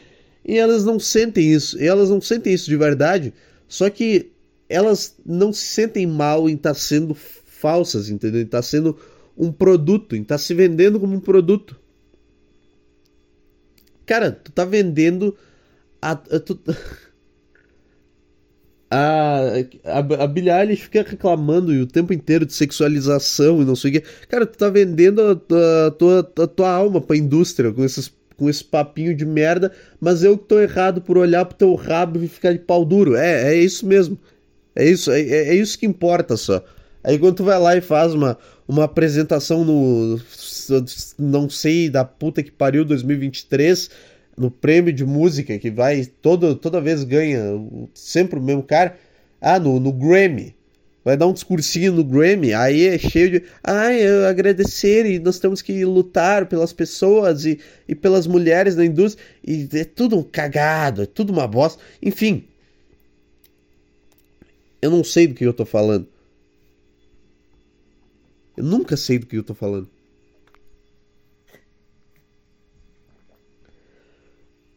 E 0.43 0.57
elas 0.57 0.84
não 0.84 1.00
sentem 1.00 1.53
isso, 1.53 1.81
e 1.81 1.88
elas 1.88 2.10
não 2.10 2.19
sentem 2.19 2.53
isso 2.53 2.69
de 2.69 2.75
verdade, 2.75 3.34
só 3.67 3.89
que 3.89 4.31
elas 4.67 5.15
não 5.25 5.53
se 5.53 5.63
sentem 5.63 6.05
mal 6.05 6.50
em 6.50 6.55
estar 6.55 6.74
tá 6.74 6.79
sendo 6.79 7.15
falsas, 7.60 8.10
entendeu? 8.10 8.42
Estar 8.42 8.60
tá 8.60 8.62
sendo 8.62 8.98
um 9.38 9.52
produto, 9.52 10.16
estar 10.16 10.36
tá 10.36 10.38
se 10.38 10.54
vendendo 10.54 11.00
como 11.00 11.16
um 11.16 11.20
produto. 11.20 11.76
Cara, 14.06 14.32
tu 14.32 14.52
tá 14.52 14.66
vendendo 14.66 15.36
a, 16.02 16.12
a 16.12 16.40
tu... 16.40 16.60
a, 18.92 19.40
a, 19.84 20.24
a 20.24 20.28
Billie 20.28 20.52
Eilish 20.52 20.84
fica 20.84 21.04
reclamando 21.04 21.72
o 21.72 21.88
tempo 21.88 22.14
inteiro 22.14 22.46
de 22.46 22.54
sexualização 22.54 23.62
e 23.62 23.66
não 23.66 23.76
sei 23.76 23.92
o 23.92 23.94
que. 23.94 24.02
Cara, 24.28 24.46
tu 24.46 24.58
tá 24.58 24.70
vendendo 24.70 25.22
a, 25.22 25.32
a, 25.32 25.88
a 25.88 25.92
tua, 25.92 26.34
a 26.44 26.48
tua 26.48 26.70
alma 26.70 27.02
pra 27.02 27.18
indústria 27.18 27.72
com 27.72 27.84
esses 27.84 28.14
com 28.38 28.50
esse 28.50 28.64
papinho 28.64 29.16
de 29.16 29.26
merda, 29.26 29.72
mas 30.00 30.22
eu 30.22 30.38
que 30.38 30.46
tô 30.46 30.60
errado 30.60 31.02
por 31.02 31.18
olhar 31.18 31.46
pro 31.46 31.58
teu 31.58 31.74
rabo 31.74 32.22
e 32.22 32.28
ficar 32.28 32.52
de 32.52 32.60
pau 32.60 32.84
duro. 32.84 33.16
É, 33.16 33.54
é 33.54 33.56
isso 33.56 33.86
mesmo. 33.86 34.20
É 34.76 34.86
isso, 34.86 35.10
é, 35.12 35.22
é, 35.22 35.48
é 35.50 35.56
isso 35.56 35.80
que 35.80 35.86
importa 35.86 36.36
só. 36.36 36.64
Aí 37.06 37.20
quando 37.20 37.36
tu 37.36 37.44
vai 37.44 37.60
lá 37.60 37.78
e 37.78 37.82
faz 37.82 38.16
uma, 38.16 38.36
uma 38.68 38.86
apresentação 38.86 39.64
no. 39.64 40.20
Não 41.20 41.48
sei, 41.48 41.88
da 41.88 42.04
puta 42.04 42.42
que 42.42 42.52
pariu 42.52 42.84
2023 42.84 43.92
no 44.36 44.50
prêmio 44.50 44.92
de 44.92 45.06
música 45.06 45.60
que 45.60 45.70
vai 45.70 46.04
todo, 46.06 46.56
toda 46.56 46.82
vez 46.82 47.04
ganha 47.04 47.40
sempre 47.94 48.40
o 48.40 48.42
mesmo 48.42 48.64
cara. 48.64 48.98
Ah, 49.40 49.60
no, 49.60 49.80
no 49.80 49.94
Grammy. 49.94 50.56
Vai 51.04 51.16
dar 51.16 51.28
um 51.28 51.34
discursinho 51.34 51.92
no 51.92 52.04
Grammy, 52.04 52.56
aí 52.56 52.88
é 52.88 52.98
cheio 52.98 53.30
de. 53.30 53.44
Ai, 53.64 54.02
ah, 54.04 54.28
agradecer 54.28 55.06
e 55.06 55.20
nós 55.20 55.38
temos 55.38 55.62
que 55.62 55.86
lutar 55.86 56.48
pelas 56.48 56.74
pessoas 56.74 57.46
e, 57.46 57.60
e 57.88 57.94
pelas 57.94 58.26
mulheres 58.26 58.76
na 58.76 58.84
indústria. 58.84 59.24
E 59.46 59.70
é 59.74 59.84
tudo 59.84 60.18
um 60.18 60.24
cagado, 60.24 61.04
é 61.04 61.06
tudo 61.06 61.32
uma 61.32 61.48
bosta. 61.48 61.80
Enfim. 62.02 62.46
Eu 64.82 64.90
não 64.90 65.04
sei 65.04 65.28
do 65.28 65.36
que 65.36 65.46
eu 65.46 65.54
tô 65.54 65.66
falando. 65.66 66.14
Eu 68.58 68.64
nunca 68.64 68.96
sei 68.96 69.20
do 69.20 69.26
que 69.26 69.36
eu 69.36 69.44
tô 69.44 69.54
falando. 69.54 69.90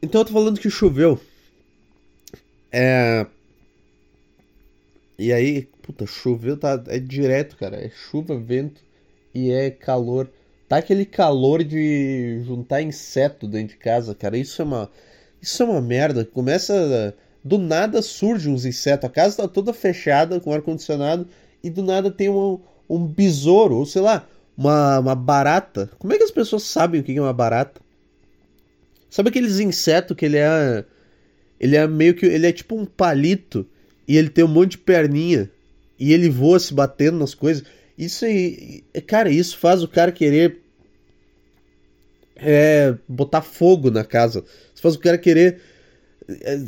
Então 0.02 0.20
eu 0.20 0.24
tô 0.24 0.32
falando 0.32 0.60
que 0.60 0.70
choveu. 0.70 1.20
É. 2.72 3.26
E 5.18 5.32
aí, 5.32 5.62
puta, 5.82 6.06
choveu, 6.06 6.56
tá. 6.56 6.82
É 6.88 6.98
direto, 6.98 7.56
cara. 7.56 7.76
É 7.76 7.90
chuva, 7.90 8.38
vento 8.38 8.80
e 9.34 9.50
é 9.50 9.70
calor. 9.70 10.30
Tá 10.68 10.78
aquele 10.78 11.04
calor 11.06 11.64
de 11.64 12.42
juntar 12.44 12.82
inseto 12.82 13.46
dentro 13.48 13.74
de 13.74 13.78
casa, 13.78 14.14
cara. 14.14 14.36
Isso 14.36 14.62
é 14.62 14.64
uma. 14.64 14.90
Isso 15.40 15.62
é 15.62 15.66
uma 15.66 15.80
merda. 15.80 16.24
Começa. 16.24 17.14
Do 17.44 17.58
nada 17.58 18.02
surge 18.02 18.48
uns 18.48 18.64
insetos. 18.64 19.08
A 19.08 19.12
casa 19.12 19.36
tá 19.38 19.48
toda 19.48 19.72
fechada 19.72 20.40
com 20.40 20.52
ar-condicionado. 20.52 21.26
E 21.62 21.70
do 21.70 21.82
nada 21.82 22.10
tem 22.10 22.28
um, 22.28 22.60
um 22.88 23.06
besouro, 23.06 23.76
ou 23.76 23.86
sei 23.86 24.02
lá, 24.02 24.26
uma, 24.56 24.98
uma 24.98 25.14
barata. 25.14 25.90
Como 25.98 26.12
é 26.12 26.16
que 26.16 26.24
as 26.24 26.30
pessoas 26.30 26.64
sabem 26.64 27.00
o 27.00 27.04
que 27.04 27.16
é 27.16 27.20
uma 27.20 27.32
barata? 27.32 27.80
Sabe 29.10 29.30
aqueles 29.30 29.58
insetos 29.58 30.16
que 30.16 30.24
ele 30.24 30.36
é. 30.36 30.84
Ele 31.60 31.76
é 31.76 31.86
meio 31.86 32.14
que. 32.14 32.26
Ele 32.26 32.46
é 32.46 32.52
tipo 32.52 32.76
um 32.76 32.84
palito 32.84 33.66
e 34.06 34.16
ele 34.16 34.28
tem 34.28 34.44
um 34.44 34.48
monte 34.48 34.72
de 34.72 34.78
perninha 34.78 35.50
e 35.98 36.12
ele 36.12 36.28
voa 36.28 36.58
se 36.58 36.72
batendo 36.72 37.18
nas 37.18 37.34
coisas. 37.34 37.64
Isso 37.96 38.24
aí. 38.24 38.84
Cara, 39.06 39.30
isso 39.30 39.58
faz 39.58 39.82
o 39.82 39.88
cara 39.88 40.12
querer. 40.12 40.60
É, 42.36 42.94
botar 43.08 43.42
fogo 43.42 43.90
na 43.90 44.04
casa. 44.04 44.44
Isso 44.72 44.82
faz 44.82 44.94
o 44.94 45.00
cara 45.00 45.18
querer. 45.18 45.60
É, 46.28 46.58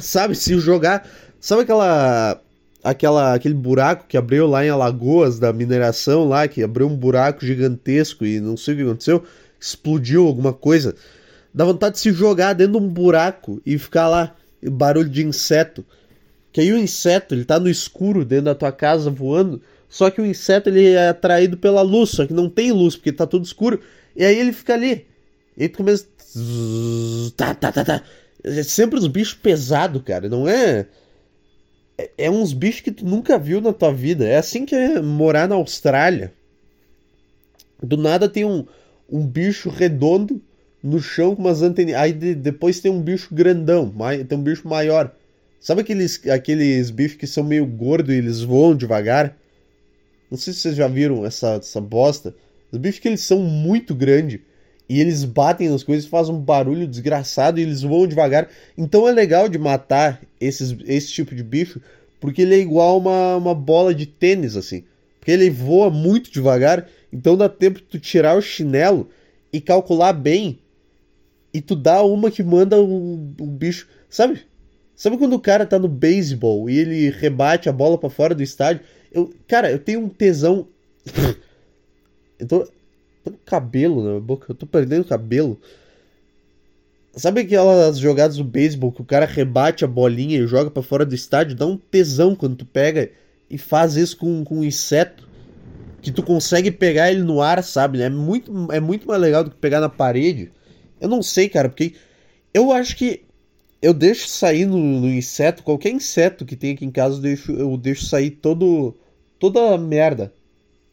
sabe, 0.00 0.34
se 0.34 0.58
jogar. 0.58 1.08
Sabe 1.40 1.62
aquela. 1.62 2.42
Aquela, 2.88 3.34
aquele 3.34 3.54
buraco 3.54 4.06
que 4.06 4.16
abriu 4.16 4.46
lá 4.46 4.64
em 4.64 4.68
Alagoas 4.68 5.38
da 5.38 5.52
mineração 5.52 6.28
lá, 6.28 6.46
que 6.46 6.62
abriu 6.62 6.86
um 6.86 6.96
buraco 6.96 7.44
gigantesco 7.44 8.24
e 8.24 8.40
não 8.40 8.56
sei 8.56 8.74
o 8.74 8.76
que 8.76 8.82
aconteceu, 8.84 9.24
explodiu 9.60 10.26
alguma 10.26 10.52
coisa. 10.52 10.94
Dá 11.52 11.64
vontade 11.64 11.94
de 11.94 12.00
se 12.00 12.12
jogar 12.12 12.52
dentro 12.52 12.78
de 12.78 12.86
um 12.86 12.88
buraco 12.88 13.60
e 13.66 13.78
ficar 13.78 14.08
lá, 14.08 14.36
barulho 14.62 15.08
de 15.08 15.24
inseto. 15.26 15.84
Que 16.52 16.60
aí 16.60 16.72
o 16.72 16.78
inseto, 16.78 17.34
ele 17.34 17.44
tá 17.44 17.58
no 17.58 17.68
escuro 17.68 18.24
dentro 18.24 18.46
da 18.46 18.54
tua 18.54 18.72
casa 18.72 19.10
voando, 19.10 19.60
só 19.88 20.10
que 20.10 20.20
o 20.20 20.26
inseto 20.26 20.68
ele 20.68 20.90
é 20.90 21.08
atraído 21.08 21.56
pela 21.56 21.82
luz, 21.82 22.10
só 22.10 22.26
que 22.26 22.32
não 22.32 22.48
tem 22.48 22.72
luz 22.72 22.94
porque 22.94 23.12
tá 23.12 23.26
tudo 23.26 23.44
escuro, 23.44 23.80
e 24.14 24.24
aí 24.24 24.38
ele 24.38 24.52
fica 24.52 24.74
ali. 24.74 25.06
E 25.56 25.68
tu 25.68 25.78
começa 25.78 26.06
tá, 27.36 27.54
tá, 27.54 27.72
tá, 27.72 27.84
tá. 27.84 28.02
É 28.44 28.62
sempre 28.62 28.98
uns 28.98 29.06
bichos 29.06 29.34
pesados, 29.34 30.02
cara, 30.04 30.28
não 30.28 30.48
é... 30.48 30.86
é 31.98 32.10
é 32.18 32.30
uns 32.30 32.52
bichos 32.52 32.80
que 32.80 32.90
tu 32.90 33.04
nunca 33.04 33.38
viu 33.38 33.60
na 33.60 33.72
tua 33.72 33.92
vida. 33.92 34.26
É 34.26 34.36
assim 34.36 34.64
que 34.64 34.74
é 34.74 35.00
morar 35.00 35.48
na 35.48 35.54
Austrália. 35.54 36.32
Do 37.82 37.96
nada 37.96 38.28
tem 38.28 38.44
um, 38.44 38.66
um 39.10 39.26
bicho 39.26 39.68
redondo 39.68 40.40
no 40.82 41.00
chão 41.00 41.34
com 41.34 41.42
umas 41.42 41.62
antenas. 41.62 41.94
Aí 41.94 42.12
de, 42.12 42.34
depois 42.34 42.80
tem 42.80 42.90
um 42.90 43.00
bicho 43.00 43.34
grandão, 43.34 43.92
tem 44.28 44.38
um 44.38 44.42
bicho 44.42 44.68
maior. 44.68 45.14
Sabe 45.60 45.80
aqueles, 45.80 46.26
aqueles 46.28 46.90
bichos 46.90 47.18
que 47.18 47.26
são 47.26 47.42
meio 47.42 47.66
gordos 47.66 48.14
e 48.14 48.18
eles 48.18 48.40
voam 48.40 48.76
devagar? 48.76 49.36
Não 50.30 50.38
sei 50.38 50.52
se 50.52 50.60
vocês 50.60 50.76
já 50.76 50.88
viram 50.88 51.24
essa, 51.24 51.54
essa 51.54 51.80
bosta. 51.80 52.34
Os 52.70 52.78
bichos 52.78 53.00
que 53.00 53.08
eles 53.08 53.20
são 53.20 53.40
muito 53.40 53.94
grandes 53.94 54.40
e 54.88 55.00
eles 55.00 55.24
batem 55.24 55.68
nas 55.68 55.82
coisas, 55.82 56.06
fazem 56.06 56.34
um 56.34 56.40
barulho 56.40 56.86
desgraçado 56.86 57.58
e 57.58 57.62
eles 57.62 57.82
voam 57.82 58.06
devagar. 58.06 58.48
Então 58.76 59.08
é 59.08 59.12
legal 59.12 59.48
de 59.48 59.58
matar 59.58 60.20
esses, 60.40 60.76
esse 60.86 61.12
tipo 61.12 61.34
de 61.34 61.42
bicho 61.42 61.80
porque 62.20 62.42
ele 62.42 62.54
é 62.54 62.58
igual 62.58 62.98
uma, 62.98 63.36
uma 63.36 63.54
bola 63.54 63.94
de 63.94 64.06
tênis 64.06 64.56
assim. 64.56 64.84
Porque 65.18 65.30
ele 65.30 65.50
voa 65.50 65.90
muito 65.90 66.30
devagar, 66.30 66.88
então 67.12 67.36
dá 67.36 67.48
tempo 67.48 67.78
de 67.78 67.84
tu 67.84 67.98
tirar 67.98 68.36
o 68.36 68.42
chinelo 68.42 69.08
e 69.52 69.60
calcular 69.60 70.12
bem 70.12 70.58
e 71.52 71.60
tu 71.60 71.74
dá 71.74 72.02
uma 72.02 72.30
que 72.30 72.42
manda 72.42 72.80
o, 72.80 73.14
o 73.40 73.46
bicho. 73.46 73.88
Sabe? 74.08 74.42
Sabe 74.94 75.18
quando 75.18 75.34
o 75.34 75.40
cara 75.40 75.66
tá 75.66 75.78
no 75.78 75.88
beisebol 75.88 76.70
e 76.70 76.78
ele 76.78 77.10
rebate 77.10 77.68
a 77.68 77.72
bola 77.72 77.98
para 77.98 78.10
fora 78.10 78.34
do 78.34 78.42
estádio? 78.42 78.82
Eu, 79.12 79.32
cara, 79.46 79.70
eu 79.70 79.78
tenho 79.78 80.00
um 80.00 80.08
tesão. 80.08 80.68
eu 82.38 82.68
com 83.30 83.38
cabelo 83.44 84.14
na 84.14 84.20
boca, 84.20 84.46
eu 84.50 84.54
tô 84.54 84.66
perdendo 84.66 85.04
cabelo. 85.04 85.58
Sabe 87.14 87.40
aquelas 87.40 87.98
jogadas 87.98 88.36
do 88.36 88.44
beisebol 88.44 88.92
que 88.92 89.00
o 89.00 89.04
cara 89.04 89.24
rebate 89.24 89.84
a 89.84 89.88
bolinha 89.88 90.38
e 90.38 90.46
joga 90.46 90.70
para 90.70 90.82
fora 90.82 91.06
do 91.06 91.14
estádio? 91.14 91.56
Dá 91.56 91.66
um 91.66 91.76
tesão 91.76 92.36
quando 92.36 92.56
tu 92.56 92.66
pega 92.66 93.10
e 93.48 93.56
faz 93.56 93.96
isso 93.96 94.16
com, 94.18 94.44
com 94.44 94.58
um 94.58 94.64
inseto. 94.64 95.26
Que 96.02 96.12
tu 96.12 96.22
consegue 96.22 96.70
pegar 96.70 97.10
ele 97.10 97.22
no 97.22 97.40
ar, 97.40 97.64
sabe? 97.64 98.02
É 98.02 98.10
muito, 98.10 98.70
é 98.70 98.78
muito 98.78 99.08
mais 99.08 99.20
legal 99.20 99.42
do 99.42 99.50
que 99.50 99.56
pegar 99.56 99.80
na 99.80 99.88
parede. 99.88 100.52
Eu 101.00 101.08
não 101.08 101.22
sei, 101.22 101.48
cara, 101.48 101.68
porque 101.68 101.94
eu 102.52 102.70
acho 102.70 102.96
que 102.96 103.22
eu 103.82 103.94
deixo 103.94 104.28
sair 104.28 104.66
no, 104.66 104.78
no, 104.78 105.08
inseto, 105.08 105.62
qualquer 105.62 105.90
inseto 105.90 106.44
que 106.44 106.56
tem 106.56 106.72
aqui 106.72 106.84
em 106.84 106.90
casa, 106.90 107.16
eu 107.16 107.22
deixo, 107.22 107.52
eu 107.52 107.76
deixo 107.76 108.06
sair 108.06 108.30
todo 108.30 108.94
toda 109.38 109.74
a 109.74 109.78
merda. 109.78 110.32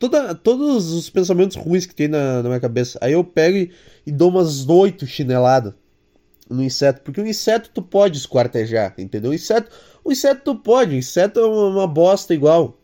Toda, 0.03 0.35
todos 0.35 0.91
os 0.91 1.09
pensamentos 1.09 1.55
ruins 1.55 1.85
que 1.85 1.95
tem 1.95 2.09
na, 2.09 2.43
na 2.43 2.49
minha 2.49 2.59
cabeça. 2.59 2.99
Aí 3.01 3.13
eu 3.13 3.23
pego 3.23 3.55
e, 3.55 3.71
e 4.05 4.11
dou 4.11 4.29
umas 4.29 4.67
oito 4.67 5.07
chineladas 5.07 5.73
no 6.49 6.61
inseto. 6.61 6.99
Porque 6.99 7.21
o 7.21 7.25
inseto 7.25 7.69
tu 7.73 7.81
pode 7.81 8.17
esquartejar, 8.17 8.93
entendeu? 8.97 9.31
O 9.31 9.33
inseto, 9.33 9.71
o 10.03 10.11
inseto 10.11 10.41
tu 10.43 10.55
pode. 10.55 10.93
O 10.93 10.97
inseto 10.97 11.39
é 11.39 11.45
uma, 11.45 11.67
uma 11.67 11.87
bosta 11.87 12.33
igual. 12.33 12.77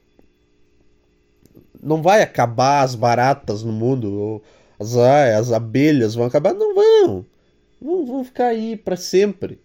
Não 1.83 2.01
vai 2.01 2.21
acabar 2.21 2.83
as 2.83 2.95
baratas 2.95 3.63
no 3.63 3.73
mundo. 3.73 4.41
As, 4.79 4.95
as 4.95 5.51
abelhas 5.51 6.15
vão 6.15 6.25
acabar? 6.25 6.53
Não 6.53 6.73
vão. 6.73 7.25
Vão, 7.81 8.05
vão 8.05 8.23
ficar 8.23 8.45
aí 8.45 8.77
para 8.77 8.95
sempre. 8.95 9.59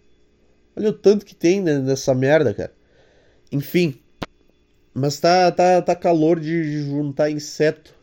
Olha 0.75 0.89
o 0.89 0.93
tanto 0.93 1.25
que 1.25 1.33
tem 1.33 1.61
nessa 1.61 2.13
merda, 2.13 2.53
cara. 2.53 2.73
Enfim. 3.49 3.97
Mas 4.95 5.19
tá, 5.19 5.51
tá, 5.51 5.81
tá 5.81 5.95
calor 5.95 6.39
de 6.39 6.81
juntar 6.83 7.29
inseto. 7.29 7.93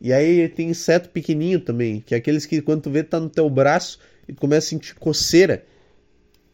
E 0.00 0.12
aí 0.12 0.48
tem 0.48 0.70
inseto 0.70 1.08
pequenininho 1.10 1.60
também, 1.60 2.00
que 2.00 2.14
é 2.14 2.18
aqueles 2.18 2.44
que 2.44 2.60
quando 2.60 2.82
tu 2.82 2.90
vê 2.90 3.04
tá 3.04 3.20
no 3.20 3.30
teu 3.30 3.48
braço 3.48 4.00
e 4.28 4.32
começa 4.34 4.66
a 4.66 4.70
sentir 4.70 4.94
coceira. 4.96 5.64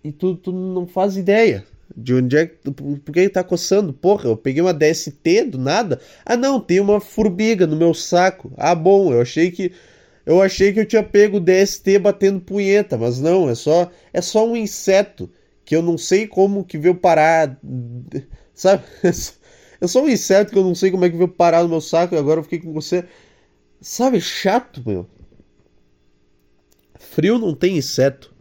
E 0.05 0.13
tu, 0.13 0.37
tu 0.37 0.53
não 0.53 0.87
faz 0.87 1.17
ideia 1.17 1.65
de 1.97 2.15
onde 2.15 2.37
é 2.37 2.47
que. 2.47 2.71
Por 2.71 3.13
que 3.13 3.21
ele 3.21 3.29
tá 3.31 3.43
coçando? 3.43 3.93
Porra, 3.93 4.29
eu 4.29 4.37
peguei 4.37 4.63
uma 4.63 4.75
DST 4.75 5.45
do 5.45 5.59
nada. 5.59 6.01
Ah 6.25 6.37
não, 6.37 6.61
tem 6.61 6.81
uma 6.81 7.01
formiga 7.01 7.67
no 7.67 7.77
meu 7.77 7.95
saco. 7.95 8.53
Ah, 8.57 8.75
bom, 8.75 9.13
eu 9.13 9.23
achei 9.23 9.51
que. 9.51 9.73
Eu 10.25 10.41
achei 10.41 10.73
que 10.73 10.81
eu 10.81 10.87
tinha 10.87 11.03
pego 11.03 11.41
DST 11.41 11.99
batendo 11.99 12.41
punheta, 12.41 12.97
mas 12.97 13.21
não, 13.21 13.49
é 13.49 13.55
só. 13.55 13.91
É 14.13 14.21
só 14.21 14.47
um 14.47 14.57
inseto 14.57 15.31
que 15.65 15.75
eu 15.75 15.83
não 15.83 15.97
sei 15.99 16.27
como 16.27 16.65
que 16.65 16.79
veio 16.79 16.95
parar. 16.95 17.59
Sabe? 18.55 18.85
É 19.83 19.87
só 19.89 20.01
um 20.01 20.09
inseto 20.09 20.53
que 20.53 20.59
eu 20.59 20.63
não 20.63 20.77
sei 20.77 20.93
como 20.93 21.05
é 21.05 21.11
que 21.11 21.17
veio 21.17 21.27
parar 21.27 21.65
no 21.65 21.69
meu 21.69 21.81
saco 21.81 22.15
e 22.15 22.19
agora 22.19 22.39
eu 22.39 22.45
fiquei 22.45 22.61
com 22.61 22.73
você. 22.73 23.05
Sabe, 23.81 24.21
chato, 24.21 24.81
meu. 24.87 25.09
Frio 27.01 27.37
não 27.37 27.53
tem 27.53 27.79
inseto. 27.79 28.33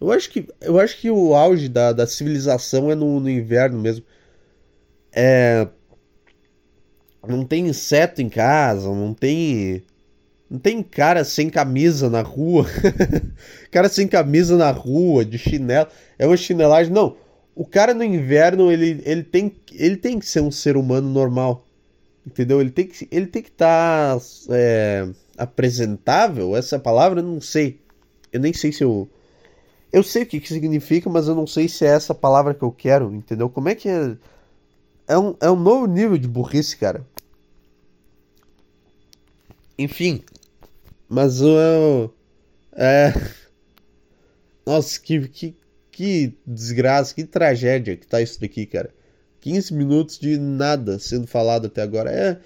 Eu 0.00 0.10
acho 0.10 0.30
que, 0.30 0.48
eu 0.62 0.80
acho 0.80 0.98
que 0.98 1.10
o 1.10 1.34
auge 1.34 1.68
da, 1.68 1.92
da 1.92 2.06
civilização 2.06 2.90
é 2.90 2.94
no, 2.94 3.20
no 3.20 3.28
inverno 3.28 3.78
mesmo. 3.78 4.02
É. 5.12 5.68
Não 7.28 7.44
tem 7.44 7.68
inseto 7.68 8.22
em 8.22 8.30
casa, 8.30 8.88
não 8.88 9.12
tem. 9.12 9.82
Não 10.48 10.58
tem 10.58 10.82
cara 10.82 11.22
sem 11.22 11.50
camisa 11.50 12.08
na 12.08 12.22
rua. 12.22 12.64
cara 13.70 13.90
sem 13.90 14.08
camisa 14.08 14.56
na 14.56 14.70
rua, 14.70 15.22
de 15.22 15.36
chinelo. 15.36 15.88
É 16.18 16.26
uma 16.26 16.36
chinelagem. 16.38 16.90
Não. 16.90 17.14
O 17.54 17.66
cara 17.66 17.92
no 17.92 18.02
inverno, 18.02 18.72
ele, 18.72 19.02
ele, 19.04 19.22
tem, 19.22 19.54
ele 19.72 19.96
tem 19.96 20.18
que 20.18 20.26
ser 20.26 20.40
um 20.40 20.50
ser 20.50 20.76
humano 20.76 21.08
normal. 21.08 21.64
Entendeu? 22.26 22.60
Ele 22.60 22.70
tem 22.70 22.86
que 22.86 23.08
ele 23.10 23.26
tem 23.26 23.42
que 23.42 23.48
estar 23.50 24.18
tá, 24.18 24.24
é, 24.50 25.08
apresentável. 25.36 26.56
Essa 26.56 26.78
palavra 26.78 27.20
eu 27.20 27.24
não 27.24 27.40
sei. 27.40 27.80
Eu 28.32 28.40
nem 28.40 28.52
sei 28.52 28.72
se 28.72 28.84
eu 28.84 29.08
eu 29.92 30.02
sei 30.02 30.22
o 30.22 30.26
que, 30.26 30.40
que 30.40 30.48
significa, 30.48 31.10
mas 31.10 31.28
eu 31.28 31.34
não 31.34 31.46
sei 31.46 31.68
se 31.68 31.84
é 31.84 31.88
essa 31.88 32.14
palavra 32.14 32.54
que 32.54 32.62
eu 32.62 32.72
quero, 32.72 33.14
entendeu? 33.14 33.50
Como 33.50 33.68
é 33.68 33.74
que 33.74 33.88
é. 33.88 34.16
É 35.06 35.18
um, 35.18 35.36
é 35.40 35.50
um 35.50 35.56
novo 35.56 35.86
nível 35.86 36.16
de 36.16 36.26
burrice, 36.26 36.76
cara. 36.76 37.06
Enfim. 39.78 40.22
Mas 41.08 41.40
eu. 41.42 42.14
É. 42.72 43.12
Nossa, 44.64 44.98
que, 44.98 45.28
que, 45.28 45.56
que 46.02 46.36
desgraça, 46.44 47.14
que 47.14 47.22
tragédia 47.22 47.96
que 47.96 48.04
tá 48.04 48.20
isso 48.20 48.40
daqui, 48.40 48.66
cara. 48.66 48.90
15 49.40 49.72
minutos 49.72 50.18
de 50.18 50.36
nada 50.36 50.98
sendo 50.98 51.28
falado 51.28 51.66
até 51.66 51.80
agora. 51.80 52.10
É, 52.10 52.38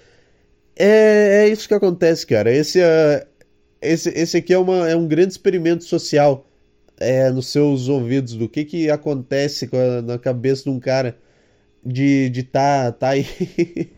é, 0.77 1.45
é 1.45 1.49
isso 1.49 1.67
que 1.67 1.73
acontece, 1.73 2.27
cara. 2.27 2.53
Esse, 2.53 2.83
é, 2.83 3.27
esse, 3.81 4.11
esse 4.11 4.37
aqui 4.37 4.53
é, 4.53 4.59
uma, 4.59 4.87
é 4.87 4.95
um 4.95 5.09
grande 5.09 5.33
experimento 5.33 5.85
social 5.85 6.47
é, 6.99 7.31
nos 7.31 7.47
seus 7.47 7.89
ouvidos 7.89 8.35
do 8.35 8.47
que, 8.47 8.63
que 8.63 8.91
acontece 8.91 9.71
a, 9.73 10.03
na 10.03 10.19
cabeça 10.19 10.65
de 10.65 10.69
um 10.69 10.79
cara 10.79 11.17
de, 11.83 12.29
de 12.29 12.43
tá, 12.43 12.93
tá 12.93 13.09
aí. 13.09 13.25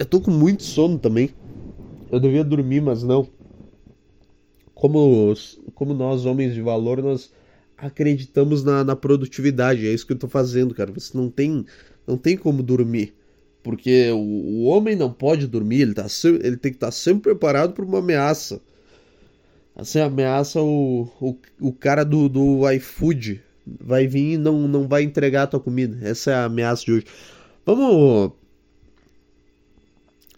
Eu 0.00 0.06
tô 0.06 0.18
com 0.18 0.30
muito 0.30 0.62
sono 0.62 0.98
também. 0.98 1.28
Eu 2.10 2.18
devia 2.18 2.42
dormir, 2.42 2.80
mas 2.80 3.02
não. 3.02 3.28
Como, 4.74 5.34
como 5.74 5.92
nós, 5.92 6.24
homens 6.24 6.54
de 6.54 6.62
valor, 6.62 7.02
nós 7.02 7.36
acreditamos 7.78 8.64
na, 8.64 8.82
na 8.82 8.96
produtividade. 8.96 9.86
É 9.86 9.92
isso 9.92 10.06
que 10.06 10.12
eu 10.12 10.18
tô 10.18 10.28
fazendo, 10.28 10.74
cara. 10.74 10.92
Você 10.92 11.16
não 11.16 11.30
tem, 11.30 11.64
não 12.06 12.18
tem 12.18 12.36
como 12.36 12.62
dormir. 12.62 13.14
Porque 13.62 14.10
o, 14.10 14.16
o 14.16 14.64
homem 14.64 14.96
não 14.96 15.12
pode 15.12 15.46
dormir, 15.46 15.82
ele, 15.82 15.94
tá, 15.94 16.06
ele 16.24 16.56
tem 16.56 16.72
que 16.72 16.76
estar 16.76 16.88
tá 16.88 16.92
sempre 16.92 17.32
preparado 17.32 17.72
para 17.72 17.84
uma 17.84 17.98
ameaça. 17.98 18.60
Assim, 19.76 20.00
ameaça 20.00 20.60
o, 20.60 21.08
o, 21.20 21.36
o 21.60 21.72
cara 21.72 22.04
do, 22.04 22.28
do 22.28 22.70
iFood. 22.72 23.40
Vai 23.80 24.06
vir 24.06 24.32
e 24.32 24.36
não, 24.38 24.66
não 24.66 24.88
vai 24.88 25.02
entregar 25.02 25.44
a 25.44 25.46
tua 25.46 25.60
comida. 25.60 25.98
Essa 26.02 26.30
é 26.30 26.34
a 26.34 26.44
ameaça 26.44 26.84
de 26.84 26.92
hoje. 26.92 27.06
Vamos 27.64 28.32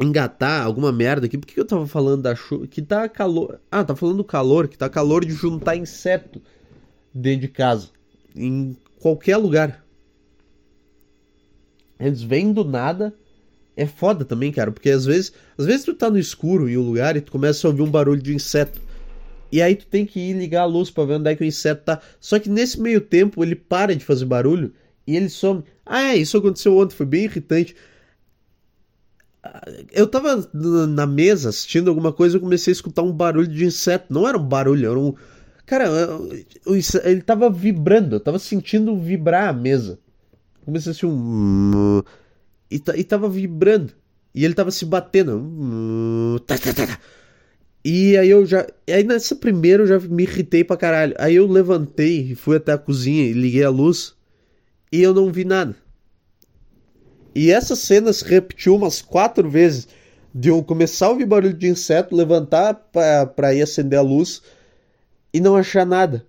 engatar 0.01 0.65
alguma 0.65 0.91
merda 0.91 1.27
aqui. 1.27 1.39
Por 1.39 1.47
que 1.47 1.61
eu 1.61 1.65
tava 1.65 1.87
falando 1.87 2.23
da 2.23 2.35
chuva? 2.35 2.67
Que 2.67 2.83
tá 2.83 3.09
calor. 3.09 3.61
Ah, 3.71 3.85
tá 3.85 3.95
falando 3.95 4.17
do 4.17 4.25
calor, 4.25 4.67
que 4.67 4.77
tá 4.77 4.89
calor 4.89 5.25
de 5.25 5.33
juntar 5.33 5.77
inseto 5.77 6.43
dentro 7.13 7.43
de 7.43 7.49
casa. 7.49 7.89
Em 8.35 8.77
qualquer 8.99 9.37
lugar. 9.37 9.85
Eles 11.99 12.23
vêm 12.23 12.53
do 12.53 12.65
nada. 12.65 13.15
É 13.77 13.87
foda 13.87 14.25
também, 14.25 14.53
cara, 14.53 14.71
porque 14.71 14.91
às 14.91 15.07
vezes, 15.07 15.33
às 15.57 15.65
vezes 15.65 15.85
tu 15.85 15.95
tá 15.95 16.11
no 16.11 16.19
escuro 16.19 16.69
em 16.69 16.77
um 16.77 16.83
lugar 16.83 17.17
e 17.17 17.21
tu 17.21 17.33
começa 17.33 17.67
a 17.67 17.71
ouvir 17.71 17.83
um 17.83 17.91
barulho 17.91 18.21
de 18.21 18.35
inseto. 18.35 18.81
E 19.53 19.61
aí 19.61 19.75
tu 19.75 19.87
tem 19.87 20.07
que 20.07 20.21
ir 20.21 20.35
ligar 20.35 20.63
a 20.63 20.67
luz 20.67 20.91
para 20.91 21.05
ver 21.05 21.15
onde 21.15 21.31
é 21.31 21.37
que 21.37 21.43
o 21.43 21.47
inseto 21.47 21.85
tá. 21.85 22.01
Só 22.21 22.39
que 22.39 22.49
nesse 22.49 22.81
meio 22.81 23.01
tempo 23.01 23.43
ele 23.43 23.55
para 23.55 23.97
de 23.97 24.05
fazer 24.05 24.25
barulho 24.25 24.73
e 25.07 25.17
ele 25.17 25.29
some. 25.29 25.65
Ah, 25.85 26.13
é, 26.13 26.17
isso 26.17 26.37
aconteceu 26.37 26.77
ontem, 26.77 26.95
foi 26.95 27.07
bem 27.07 27.25
irritante. 27.25 27.75
Eu 29.91 30.07
tava 30.07 30.49
na 30.53 31.07
mesa 31.07 31.49
assistindo 31.49 31.89
alguma 31.89 32.13
coisa 32.13 32.37
e 32.37 32.41
comecei 32.41 32.71
a 32.71 32.75
escutar 32.75 33.03
um 33.03 33.13
barulho 33.13 33.49
de 33.49 33.65
inseto. 33.65 34.13
Não 34.13 34.29
era 34.29 34.39
um 34.39 34.45
barulho, 34.45 34.89
era 34.89 34.99
um. 34.99 35.15
Cara, 35.71 35.89
ele 37.05 37.23
tava 37.23 37.49
vibrando, 37.49 38.17
eu 38.17 38.21
tava 38.21 38.41
sentindo 38.41 38.99
vibrar 38.99 39.51
a 39.51 39.53
mesa. 39.53 40.01
Comecei 40.65 40.91
a 40.91 40.91
assistir 40.91 41.07
um. 41.07 42.03
E, 42.69 42.83
e 42.97 43.05
tava 43.05 43.29
vibrando. 43.29 43.93
E 44.35 44.45
ele 44.45 44.53
tava 44.53 44.73
se 44.73 44.85
batendo. 44.85 46.43
E 47.85 48.17
aí 48.17 48.29
eu 48.29 48.45
já. 48.45 48.67
Aí 48.89 49.05
nessa 49.05 49.37
primeira 49.37 49.85
eu 49.85 49.87
já 49.87 50.01
me 50.01 50.25
irritei 50.25 50.65
pra 50.65 50.77
caralho. 50.77 51.15
Aí 51.17 51.37
eu 51.37 51.47
levantei 51.47 52.33
e 52.33 52.35
fui 52.35 52.57
até 52.57 52.73
a 52.73 52.79
cozinha 52.79 53.23
e 53.23 53.33
liguei 53.33 53.63
a 53.63 53.71
luz. 53.71 54.17
E 54.91 55.01
eu 55.01 55.15
não 55.15 55.31
vi 55.31 55.45
nada. 55.45 55.77
E 57.33 57.53
essa 57.53 57.77
cena 57.77 58.13
se 58.13 58.25
repetiu 58.25 58.75
umas 58.75 59.01
quatro 59.01 59.49
vezes. 59.49 59.87
De 60.35 60.49
eu 60.49 60.65
começar 60.65 61.07
a 61.07 61.11
ouvir 61.11 61.27
barulho 61.27 61.55
de 61.55 61.69
inseto, 61.69 62.17
levantar 62.17 62.75
pra, 62.75 63.25
pra 63.25 63.55
ir 63.55 63.63
acender 63.63 64.01
a 64.01 64.03
luz 64.03 64.43
e 65.33 65.41
não 65.41 65.57
achar 65.57 65.87
nada. 65.87 66.27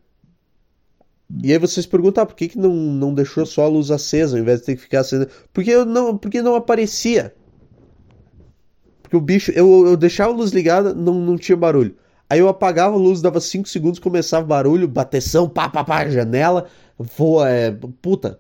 E 1.44 1.52
aí 1.52 1.58
vocês 1.58 1.86
perguntam, 1.86 2.24
ah, 2.24 2.26
por 2.26 2.36
que, 2.36 2.50
que 2.50 2.58
não, 2.58 2.74
não 2.74 3.14
deixou 3.14 3.46
só 3.46 3.64
a 3.64 3.70
luz 3.70 3.90
acesa 3.90 4.36
ao 4.36 4.42
invés 4.42 4.60
de 4.60 4.66
ter 4.66 4.76
que 4.76 4.82
ficar 4.82 5.00
acesa? 5.02 5.30
Porque 5.54 5.72
eu 5.72 5.86
não, 5.86 6.18
porque 6.18 6.42
não 6.42 6.56
aparecia. 6.56 7.34
Porque 9.02 9.16
o 9.16 9.22
bicho, 9.22 9.52
eu, 9.52 9.88
eu 9.88 9.98
deixava 9.98 10.32
a 10.32 10.36
luz 10.36 10.52
ligada, 10.52 10.94
não, 10.94 11.14
não 11.14 11.38
tinha 11.38 11.56
barulho. 11.56 11.96
Aí 12.30 12.40
eu 12.40 12.48
apagava 12.48 12.96
a 12.96 13.00
luz, 13.00 13.22
dava 13.22 13.40
5 13.42 13.68
segundos, 13.68 14.00
começava 14.00 14.46
barulho, 14.46 14.88
bateção, 14.88 15.50
pá, 15.50 15.68
pá, 15.70 15.84
pá, 15.84 16.08
janela, 16.10 16.68
voa, 16.98 17.50
é, 17.50 17.72
puta, 18.02 18.40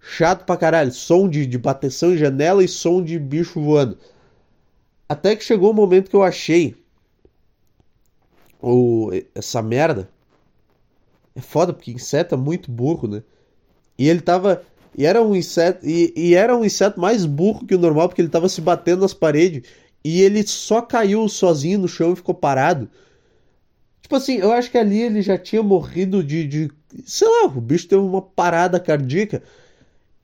chato 0.00 0.44
pra 0.44 0.56
caralho, 0.56 0.92
som 0.92 1.28
de, 1.28 1.44
de 1.46 1.58
bateção 1.58 2.12
em 2.12 2.16
janela 2.16 2.62
e 2.62 2.68
som 2.68 3.02
de 3.02 3.18
bicho 3.18 3.60
voando. 3.60 3.98
Até 5.08 5.34
que 5.34 5.44
chegou 5.44 5.70
o 5.70 5.72
um 5.72 5.74
momento 5.74 6.10
que 6.10 6.16
eu 6.16 6.22
achei 6.22 6.76
o, 8.72 9.10
essa 9.34 9.62
merda. 9.62 10.08
É 11.34 11.40
foda, 11.40 11.72
porque 11.72 11.90
inseto 11.90 12.34
é 12.34 12.38
muito 12.38 12.70
burro, 12.70 13.06
né? 13.08 13.22
E 13.98 14.08
ele 14.08 14.20
tava. 14.20 14.62
E 14.96 15.04
era 15.04 15.22
um 15.22 15.34
inseto. 15.34 15.86
E, 15.86 16.12
e 16.16 16.34
era 16.34 16.56
um 16.56 16.64
inseto 16.64 16.98
mais 17.00 17.26
burro 17.26 17.66
que 17.66 17.74
o 17.74 17.78
normal, 17.78 18.08
porque 18.08 18.22
ele 18.22 18.28
tava 18.28 18.48
se 18.48 18.60
batendo 18.60 19.02
nas 19.02 19.14
paredes 19.14 19.62
e 20.04 20.22
ele 20.22 20.46
só 20.46 20.80
caiu 20.80 21.28
sozinho 21.28 21.80
no 21.80 21.88
chão 21.88 22.12
e 22.12 22.16
ficou 22.16 22.34
parado. 22.34 22.88
Tipo 24.00 24.16
assim, 24.16 24.36
eu 24.36 24.52
acho 24.52 24.70
que 24.70 24.78
ali 24.78 25.02
ele 25.02 25.20
já 25.20 25.36
tinha 25.36 25.62
morrido 25.62 26.22
de, 26.22 26.46
de. 26.46 26.70
Sei 27.04 27.26
lá, 27.28 27.46
o 27.46 27.60
bicho 27.60 27.88
teve 27.88 28.00
uma 28.00 28.22
parada 28.22 28.78
cardíaca. 28.78 29.42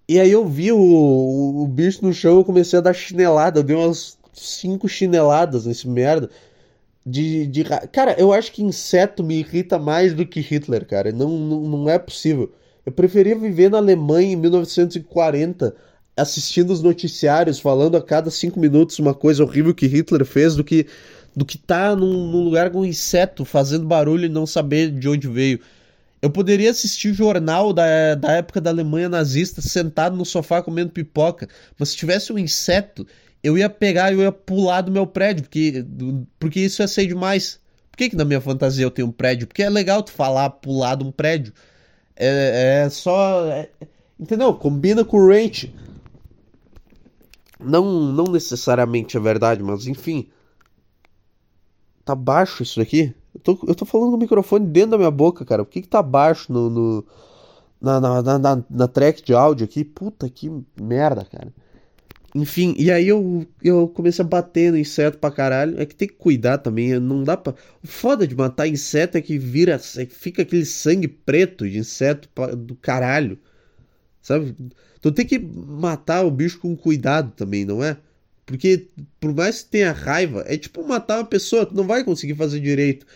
E 0.08 0.20
aí 0.20 0.30
eu 0.30 0.46
vi 0.46 0.70
o, 0.72 0.78
o, 0.78 1.64
o 1.64 1.66
bicho 1.66 2.04
no 2.04 2.12
chão 2.12 2.40
e 2.40 2.44
comecei 2.44 2.78
a 2.78 2.82
dar 2.82 2.94
chinelada. 2.94 3.58
Eu 3.58 3.64
dei 3.64 3.76
umas 3.76 4.16
cinco 4.32 4.88
chineladas 4.88 5.66
nesse 5.66 5.88
merda. 5.88 6.30
De, 7.04 7.46
de. 7.46 7.64
Cara, 7.90 8.14
eu 8.18 8.32
acho 8.32 8.52
que 8.52 8.62
inseto 8.62 9.24
me 9.24 9.40
irrita 9.40 9.78
mais 9.78 10.14
do 10.14 10.24
que 10.24 10.40
Hitler, 10.40 10.86
cara. 10.86 11.10
Não, 11.12 11.28
não, 11.30 11.60
não 11.60 11.90
é 11.90 11.98
possível. 11.98 12.52
Eu 12.84 12.92
preferia 12.92 13.36
viver 13.36 13.70
na 13.70 13.78
Alemanha 13.78 14.32
em 14.32 14.36
1940 14.36 15.74
assistindo 16.16 16.70
os 16.70 16.82
noticiários 16.82 17.58
falando 17.58 17.96
a 17.96 18.02
cada 18.02 18.30
cinco 18.30 18.60
minutos 18.60 18.98
uma 18.98 19.14
coisa 19.14 19.42
horrível 19.42 19.74
que 19.74 19.86
Hitler 19.86 20.24
fez 20.24 20.54
do 20.54 20.64
que 20.64 20.86
do 21.34 21.46
que 21.46 21.56
tá 21.56 21.96
num, 21.96 22.30
num, 22.30 22.44
lugar 22.44 22.70
com 22.70 22.80
um 22.80 22.84
inseto 22.84 23.42
fazendo 23.42 23.86
barulho 23.86 24.26
e 24.26 24.28
não 24.28 24.46
saber 24.46 24.90
de 24.90 25.08
onde 25.08 25.26
veio. 25.28 25.58
Eu 26.20 26.28
poderia 26.28 26.70
assistir 26.70 27.14
jornal 27.14 27.72
da, 27.72 28.14
da 28.14 28.32
época 28.32 28.60
da 28.60 28.68
Alemanha 28.68 29.08
nazista 29.08 29.62
sentado 29.62 30.14
no 30.14 30.26
sofá 30.26 30.62
comendo 30.62 30.92
pipoca, 30.92 31.48
mas 31.78 31.88
se 31.88 31.96
tivesse 31.96 32.32
um 32.34 32.38
inseto, 32.38 33.06
eu 33.42 33.58
ia 33.58 33.68
pegar 33.68 34.12
e 34.12 34.14
eu 34.14 34.20
ia 34.22 34.32
pular 34.32 34.82
do 34.82 34.92
meu 34.92 35.06
prédio, 35.06 35.44
porque, 35.44 35.84
porque 36.38 36.60
isso 36.60 36.82
ia 36.82 36.88
ser 36.88 37.06
demais. 37.06 37.60
Por 37.90 37.98
que, 37.98 38.10
que 38.10 38.16
na 38.16 38.24
minha 38.24 38.40
fantasia 38.40 38.84
eu 38.84 38.90
tenho 38.90 39.08
um 39.08 39.12
prédio? 39.12 39.46
Porque 39.46 39.62
é 39.62 39.68
legal 39.68 40.02
tu 40.02 40.12
falar 40.12 40.48
pular 40.50 40.94
de 40.94 41.04
um 41.04 41.12
prédio. 41.12 41.52
É, 42.16 42.84
é 42.84 42.90
só. 42.90 43.46
É, 43.46 43.68
entendeu? 44.18 44.54
Combina 44.54 45.04
com 45.04 45.18
o 45.18 45.28
range. 45.28 45.74
Não, 47.60 48.12
não 48.12 48.24
necessariamente 48.24 49.16
é 49.16 49.20
verdade, 49.20 49.62
mas 49.62 49.86
enfim. 49.86 50.28
Tá 52.04 52.14
baixo 52.14 52.62
isso 52.62 52.80
daqui? 52.80 53.14
Eu 53.34 53.40
tô, 53.40 53.58
eu 53.66 53.74
tô 53.74 53.84
falando 53.84 54.10
com 54.10 54.16
o 54.16 54.20
microfone 54.20 54.66
dentro 54.66 54.92
da 54.92 54.98
minha 54.98 55.10
boca, 55.10 55.44
cara. 55.44 55.64
Por 55.64 55.70
que, 55.70 55.82
que 55.82 55.88
tá 55.88 56.02
baixo 56.02 56.52
no, 56.52 56.68
no 56.68 57.04
na, 57.80 58.00
na, 58.00 58.38
na, 58.38 58.64
na, 58.68 58.88
track 58.88 59.22
de 59.22 59.34
áudio 59.34 59.64
aqui? 59.64 59.84
Puta 59.84 60.28
que 60.28 60.50
merda, 60.80 61.24
cara. 61.24 61.52
Enfim, 62.34 62.74
e 62.78 62.90
aí 62.90 63.08
eu, 63.08 63.46
eu 63.62 63.88
comecei 63.88 64.24
a 64.24 64.28
bater 64.28 64.72
no 64.72 64.78
inseto 64.78 65.18
pra 65.18 65.30
caralho. 65.30 65.78
É 65.80 65.84
que 65.84 65.94
tem 65.94 66.08
que 66.08 66.14
cuidar 66.14 66.58
também. 66.58 66.98
Não 66.98 67.22
dá 67.22 67.36
pra. 67.36 67.54
O 67.82 67.86
foda 67.86 68.26
de 68.26 68.34
matar 68.34 68.66
inseto 68.66 69.18
é 69.18 69.20
que 69.20 69.38
vira. 69.38 69.78
É 69.96 70.06
que 70.06 70.14
fica 70.14 70.42
aquele 70.42 70.64
sangue 70.64 71.08
preto 71.08 71.68
de 71.68 71.78
inseto 71.78 72.28
do 72.56 72.74
caralho. 72.76 73.38
Sabe? 74.22 74.54
Tu 75.00 75.12
tem 75.12 75.26
que 75.26 75.38
matar 75.38 76.24
o 76.24 76.30
bicho 76.30 76.58
com 76.60 76.76
cuidado 76.76 77.32
também, 77.32 77.64
não 77.64 77.84
é? 77.84 77.96
Porque 78.46 78.88
por 79.20 79.34
mais 79.34 79.62
que 79.62 79.70
tenha 79.70 79.92
raiva, 79.92 80.44
é 80.46 80.56
tipo 80.56 80.86
matar 80.86 81.18
uma 81.18 81.24
pessoa, 81.24 81.66
tu 81.66 81.74
não 81.74 81.86
vai 81.86 82.04
conseguir 82.04 82.34
fazer 82.34 82.60
direito. 82.60 83.06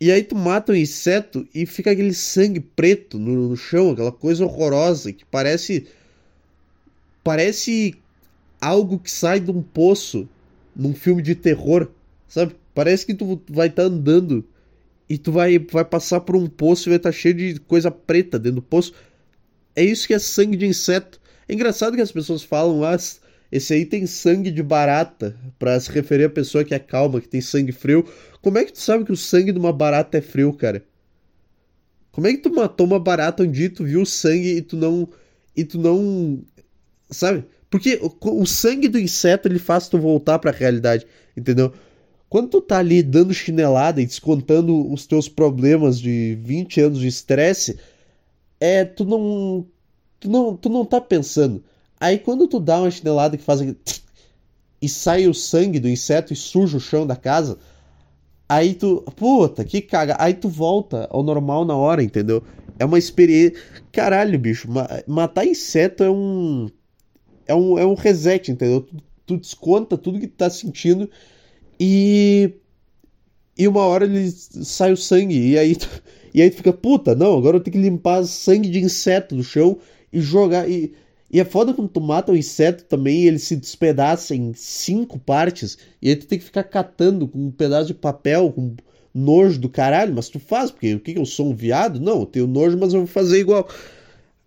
E 0.00 0.12
aí 0.12 0.22
tu 0.22 0.36
mata 0.36 0.72
um 0.72 0.76
inseto 0.76 1.46
e 1.54 1.66
fica 1.66 1.90
aquele 1.90 2.14
sangue 2.14 2.60
preto 2.60 3.18
no, 3.18 3.50
no 3.50 3.56
chão, 3.56 3.90
aquela 3.90 4.12
coisa 4.12 4.44
horrorosa 4.44 5.12
que 5.12 5.24
parece 5.24 5.86
parece 7.24 7.96
algo 8.60 8.98
que 8.98 9.10
sai 9.10 9.40
de 9.40 9.50
um 9.50 9.62
poço 9.62 10.28
num 10.74 10.94
filme 10.94 11.22
de 11.22 11.34
terror, 11.34 11.88
sabe? 12.26 12.54
Parece 12.74 13.06
que 13.06 13.14
tu 13.14 13.42
vai 13.50 13.68
estar 13.68 13.82
tá 13.82 13.88
andando 13.88 14.44
e 15.08 15.16
tu 15.18 15.32
vai, 15.32 15.58
vai 15.58 15.84
passar 15.84 16.20
por 16.20 16.36
um 16.36 16.46
poço 16.46 16.88
e 16.88 16.90
vai 16.90 16.96
estar 16.96 17.10
tá 17.10 17.16
cheio 17.16 17.34
de 17.34 17.60
coisa 17.60 17.90
preta 17.90 18.38
dentro 18.38 18.56
do 18.56 18.62
poço. 18.62 18.92
É 19.74 19.82
isso 19.82 20.06
que 20.06 20.14
é 20.14 20.18
sangue 20.18 20.56
de 20.56 20.66
inseto. 20.66 21.20
É 21.48 21.54
engraçado 21.54 21.96
que 21.96 22.02
as 22.02 22.12
pessoas 22.12 22.42
falam, 22.42 22.84
ah, 22.84 22.96
esse 23.50 23.72
aí 23.72 23.86
tem 23.86 24.06
sangue 24.06 24.50
de 24.50 24.62
barata, 24.62 25.34
para 25.58 25.78
se 25.80 25.90
referir 25.90 26.24
a 26.24 26.30
pessoa 26.30 26.64
que 26.64 26.74
é 26.74 26.78
calma, 26.78 27.20
que 27.20 27.28
tem 27.28 27.40
sangue 27.40 27.72
frio. 27.72 28.04
Como 28.42 28.58
é 28.58 28.64
que 28.64 28.72
tu 28.72 28.80
sabe 28.80 29.04
que 29.04 29.12
o 29.12 29.16
sangue 29.16 29.52
de 29.52 29.58
uma 29.58 29.72
barata 29.72 30.18
é 30.18 30.20
frio, 30.20 30.52
cara? 30.52 30.84
Como 32.12 32.26
é 32.26 32.32
que 32.32 32.38
tu 32.38 32.52
matou 32.52 32.86
uma 32.86 32.98
barata 32.98 33.42
onde 33.42 33.68
tu 33.68 33.84
viu 33.84 34.02
o 34.02 34.06
sangue 34.06 34.56
e 34.56 34.62
tu 34.62 34.76
não. 34.76 35.08
E 35.56 35.64
tu 35.64 35.78
não. 35.78 36.42
Sabe? 37.10 37.44
Porque 37.70 38.00
o, 38.02 38.42
o 38.42 38.46
sangue 38.46 38.88
do 38.88 38.98
inseto 38.98 39.48
ele 39.48 39.58
faz 39.58 39.88
tu 39.88 39.98
voltar 39.98 40.38
para 40.38 40.50
a 40.50 40.54
realidade, 40.54 41.06
entendeu? 41.36 41.72
Quando 42.28 42.48
tu 42.48 42.60
tá 42.60 42.78
ali 42.78 43.02
dando 43.02 43.32
chinelada 43.32 44.00
e 44.00 44.06
descontando 44.06 44.90
os 44.92 45.06
teus 45.06 45.28
problemas 45.28 45.98
de 45.98 46.38
20 46.42 46.80
anos 46.80 46.98
de 47.00 47.06
estresse, 47.06 47.78
é, 48.60 48.84
tu 48.84 49.04
não, 49.04 49.66
tu 50.20 50.28
não, 50.30 50.56
tu 50.56 50.68
não 50.68 50.84
tá 50.84 51.00
pensando. 51.00 51.62
Aí 52.00 52.18
quando 52.18 52.46
tu 52.46 52.60
dá 52.60 52.80
uma 52.80 52.90
chinelada 52.90 53.36
que 53.36 53.42
faz 53.42 53.60
e 54.80 54.88
sai 54.88 55.26
o 55.26 55.34
sangue 55.34 55.80
do 55.80 55.88
inseto 55.88 56.32
e 56.32 56.36
suja 56.36 56.76
o 56.76 56.80
chão 56.80 57.06
da 57.06 57.16
casa, 57.16 57.58
aí 58.48 58.74
tu, 58.74 59.02
puta, 59.16 59.64
que 59.64 59.80
caga, 59.80 60.16
aí 60.18 60.34
tu 60.34 60.48
volta 60.48 61.08
ao 61.10 61.22
normal 61.22 61.64
na 61.64 61.76
hora, 61.76 62.02
entendeu? 62.02 62.42
É 62.78 62.84
uma 62.84 62.98
experiência, 62.98 63.60
caralho, 63.90 64.38
bicho, 64.38 64.68
matar 65.06 65.46
inseto 65.46 66.04
é 66.04 66.10
um 66.10 66.68
é 67.48 67.54
um, 67.54 67.78
é 67.78 67.86
um 67.86 67.94
reset, 67.94 68.52
entendeu? 68.52 68.82
Tu, 68.82 68.96
tu 69.26 69.36
desconta 69.38 69.96
tudo 69.96 70.20
que 70.20 70.28
tu 70.28 70.36
tá 70.36 70.50
sentindo 70.50 71.10
e. 71.80 72.52
E 73.56 73.66
uma 73.66 73.80
hora 73.80 74.04
ele 74.04 74.30
sai 74.30 74.92
o 74.92 74.96
sangue. 74.96 75.36
E 75.36 75.58
aí 75.58 75.74
tu, 75.74 75.88
e 76.32 76.40
aí 76.40 76.50
tu 76.50 76.56
fica, 76.58 76.72
puta, 76.72 77.14
não, 77.14 77.36
agora 77.36 77.56
eu 77.56 77.60
tenho 77.60 77.76
que 77.76 77.82
limpar 77.82 78.22
sangue 78.24 78.68
de 78.68 78.78
inseto 78.78 79.34
do 79.34 79.42
chão 79.42 79.78
e 80.12 80.20
jogar. 80.20 80.70
E, 80.70 80.92
e 81.30 81.40
é 81.40 81.44
foda 81.44 81.74
quando 81.74 81.88
tu 81.88 82.00
mata 82.00 82.32
um 82.32 82.36
inseto 82.36 82.84
também 82.84 83.24
ele 83.24 83.38
se 83.38 83.56
despedaça 83.56 84.34
em 84.34 84.52
cinco 84.54 85.18
partes. 85.18 85.76
E 86.00 86.10
aí 86.10 86.16
tu 86.16 86.26
tem 86.26 86.38
que 86.38 86.44
ficar 86.44 86.64
catando 86.64 87.26
com 87.26 87.46
um 87.46 87.50
pedaço 87.50 87.88
de 87.88 87.94
papel, 87.94 88.52
com 88.52 88.76
nojo 89.12 89.58
do 89.58 89.68
caralho. 89.68 90.14
Mas 90.14 90.28
tu 90.28 90.38
faz, 90.38 90.70
porque 90.70 90.94
o 90.94 91.00
que, 91.00 91.14
que 91.14 91.18
eu 91.18 91.26
sou 91.26 91.50
um 91.50 91.54
viado? 91.54 91.98
Não, 92.00 92.20
eu 92.20 92.26
tenho 92.26 92.46
nojo, 92.46 92.78
mas 92.78 92.94
eu 92.94 93.00
vou 93.00 93.08
fazer 93.08 93.40
igual. 93.40 93.68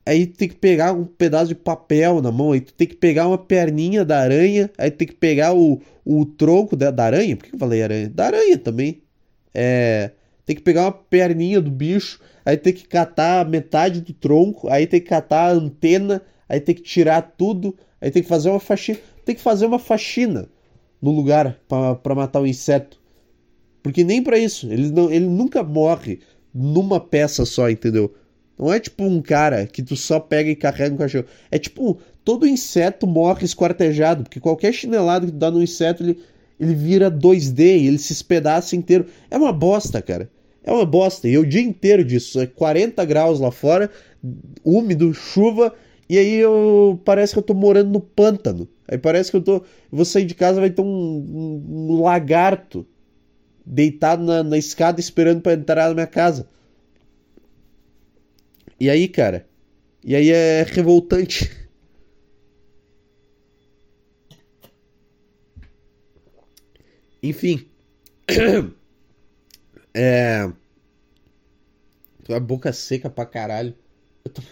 Aí 0.06 0.26
tu 0.26 0.38
tem 0.38 0.50
que 0.50 0.56
pegar 0.56 0.94
um 0.94 1.06
pedaço 1.06 1.50
de 1.50 1.56
papel 1.56 2.22
na 2.22 2.32
mão, 2.32 2.52
aí 2.54 2.62
tu 2.62 2.74
tem 2.74 2.88
que 2.88 2.96
pegar 2.96 3.28
uma 3.28 3.38
perninha 3.38 4.04
da 4.04 4.20
aranha, 4.20 4.70
aí 4.78 4.90
tu 4.90 4.98
tem 4.98 5.08
que 5.08 5.14
pegar 5.14 5.54
o, 5.54 5.80
o 6.04 6.26
tronco 6.26 6.76
da, 6.76 6.90
da 6.90 7.06
aranha. 7.06 7.38
Por 7.38 7.46
que 7.46 7.56
eu 7.56 7.60
falei 7.60 7.84
aranha? 7.84 8.10
Da 8.10 8.26
aranha 8.26 8.58
também. 8.58 9.02
É. 9.54 10.12
Tem 10.46 10.56
que 10.56 10.62
pegar 10.62 10.86
uma 10.86 10.92
perninha 10.92 11.62
do 11.62 11.70
bicho, 11.70 12.20
aí 12.44 12.58
tem 12.58 12.74
que 12.74 12.88
catar 12.88 13.48
metade 13.48 14.02
do 14.02 14.12
tronco, 14.12 14.68
aí 14.70 14.88
tem 14.88 15.00
que 15.00 15.08
catar 15.08 15.50
a 15.50 15.54
antena, 15.54 16.22
aí 16.50 16.60
tem 16.60 16.74
que 16.74 16.82
tirar 16.82 17.22
tudo, 17.22 17.78
aí 18.02 18.10
tem 18.10 18.24
que 18.24 18.28
fazer 18.28 18.50
uma 18.50 18.60
faxina. 18.60 18.98
Tem 19.24 19.36
que 19.36 19.42
fazer 19.42 19.68
uma 19.68 19.80
faxina 19.80 20.50
no 21.02 21.12
lugar 21.12 21.60
para 21.68 22.16
matar 22.16 22.42
o 22.42 22.48
inseto. 22.48 23.00
Porque 23.84 24.04
nem 24.04 24.22
para 24.22 24.38
isso, 24.38 24.72
ele, 24.72 24.92
não, 24.92 25.12
ele 25.12 25.28
nunca 25.28 25.64
morre 25.64 26.20
numa 26.54 27.00
peça 27.00 27.46
só, 27.46 27.70
entendeu? 27.70 28.14
Não 28.62 28.72
é 28.72 28.80
tipo 28.80 29.04
um 29.04 29.20
cara 29.24 29.66
que 29.66 29.82
tu 29.82 29.96
só 29.96 30.20
pega 30.20 30.52
e 30.52 30.56
carrega 30.56 30.94
um 30.94 30.98
cachorro. 30.98 31.26
É 31.50 31.58
tipo, 31.58 32.00
todo 32.24 32.46
inseto 32.46 33.08
morre 33.08 33.44
esquartejado, 33.44 34.22
porque 34.22 34.40
qualquer 34.40 34.72
chinelado 34.72 35.26
que 35.26 35.32
tu 35.32 35.38
dá 35.40 35.50
no 35.50 35.64
inseto, 35.64 36.04
ele, 36.04 36.20
ele 36.60 36.76
vira 36.76 37.10
2D, 37.10 37.60
ele 37.60 37.98
se 37.98 38.14
espedaça 38.14 38.76
inteiro. 38.76 39.08
É 39.32 39.38
uma 39.38 39.52
bosta, 39.52 40.00
cara. 40.00 40.30
É 40.64 40.72
uma 40.72 40.86
bosta. 40.86 41.28
E 41.28 41.40
o 41.40 41.46
dia 41.46 41.64
inteiro 41.64 42.06
disso. 42.06 42.40
É 42.40 42.46
40 42.46 43.04
graus 43.04 43.40
lá 43.40 43.50
fora, 43.50 43.90
úmido, 44.64 45.12
chuva, 45.12 45.74
e 46.08 46.20
aí 46.20 46.36
eu 46.36 47.02
parece 47.04 47.34
que 47.34 47.40
eu 47.40 47.44
tô 47.44 47.56
morando 47.56 47.90
no 47.90 48.00
pântano. 48.00 48.70
Aí 48.88 49.00
parece 49.00 49.32
que 49.32 49.38
eu 49.38 49.42
tô. 49.42 49.54
Eu 49.56 49.64
vou 49.92 50.06
sair 50.06 50.26
de 50.26 50.36
casa 50.36 50.60
vai 50.60 50.70
ter 50.70 50.84
um, 50.84 50.86
um, 50.86 51.94
um 51.96 52.02
lagarto 52.04 52.86
deitado 53.66 54.24
na, 54.24 54.44
na 54.44 54.58
escada 54.58 55.00
esperando 55.00 55.42
para 55.42 55.54
entrar 55.54 55.88
na 55.88 55.96
minha 55.96 56.06
casa. 56.06 56.48
E 58.82 58.90
aí, 58.90 59.08
cara? 59.08 59.48
E 60.04 60.16
aí 60.16 60.32
é 60.32 60.64
revoltante. 60.64 61.52
Enfim. 67.22 67.70
É. 69.94 70.50
Tô 72.24 72.34
a 72.34 72.40
boca 72.40 72.72
seca 72.74 73.10
pra 73.10 73.26
caralho. 73.26 73.76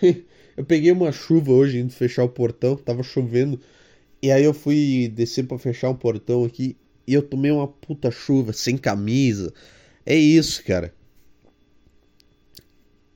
Eu, 0.03 0.15
eu 0.57 0.65
peguei 0.65 0.91
uma 0.91 1.13
chuva 1.13 1.51
hoje 1.51 1.79
indo 1.79 1.93
fechar 1.93 2.23
o 2.25 2.29
portão, 2.29 2.75
tava 2.75 3.01
chovendo. 3.01 3.59
E 4.21 4.31
aí 4.31 4.43
eu 4.43 4.53
fui 4.53 5.11
descer 5.15 5.47
para 5.47 5.57
fechar 5.57 5.89
o 5.89 5.95
portão 5.95 6.43
aqui 6.43 6.77
e 7.07 7.13
eu 7.13 7.23
tomei 7.23 7.49
uma 7.51 7.67
puta 7.67 8.11
chuva 8.11 8.53
sem 8.53 8.77
camisa. 8.77 9.51
É 10.05 10.13
isso, 10.13 10.63
cara. 10.65 10.93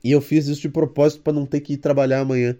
E 0.04 0.12
eu 0.12 0.20
fiz 0.20 0.46
isso 0.46 0.60
de 0.60 0.68
propósito 0.68 1.22
para 1.22 1.32
não 1.32 1.46
ter 1.46 1.60
que 1.60 1.72
ir 1.72 1.78
trabalhar 1.78 2.20
amanhã. 2.20 2.56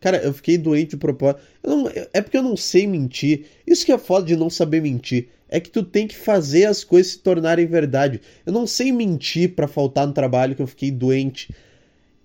Cara, 0.00 0.18
eu 0.18 0.32
fiquei 0.34 0.58
doente 0.58 0.90
de 0.90 0.96
propósito. 0.96 1.40
Não, 1.64 1.88
é 2.12 2.20
porque 2.20 2.36
eu 2.36 2.42
não 2.42 2.56
sei 2.56 2.86
mentir. 2.86 3.46
Isso 3.66 3.86
que 3.86 3.92
é 3.92 3.98
foda 3.98 4.26
de 4.26 4.36
não 4.36 4.50
saber 4.50 4.82
mentir. 4.82 5.28
É 5.48 5.60
que 5.60 5.70
tu 5.70 5.82
tem 5.82 6.06
que 6.06 6.16
fazer 6.16 6.66
as 6.66 6.84
coisas 6.84 7.12
se 7.12 7.18
tornarem 7.20 7.66
verdade. 7.66 8.20
Eu 8.44 8.52
não 8.52 8.66
sei 8.66 8.92
mentir 8.92 9.54
para 9.54 9.66
faltar 9.66 10.06
no 10.06 10.12
trabalho 10.12 10.54
que 10.54 10.62
eu 10.62 10.66
fiquei 10.66 10.90
doente. 10.90 11.54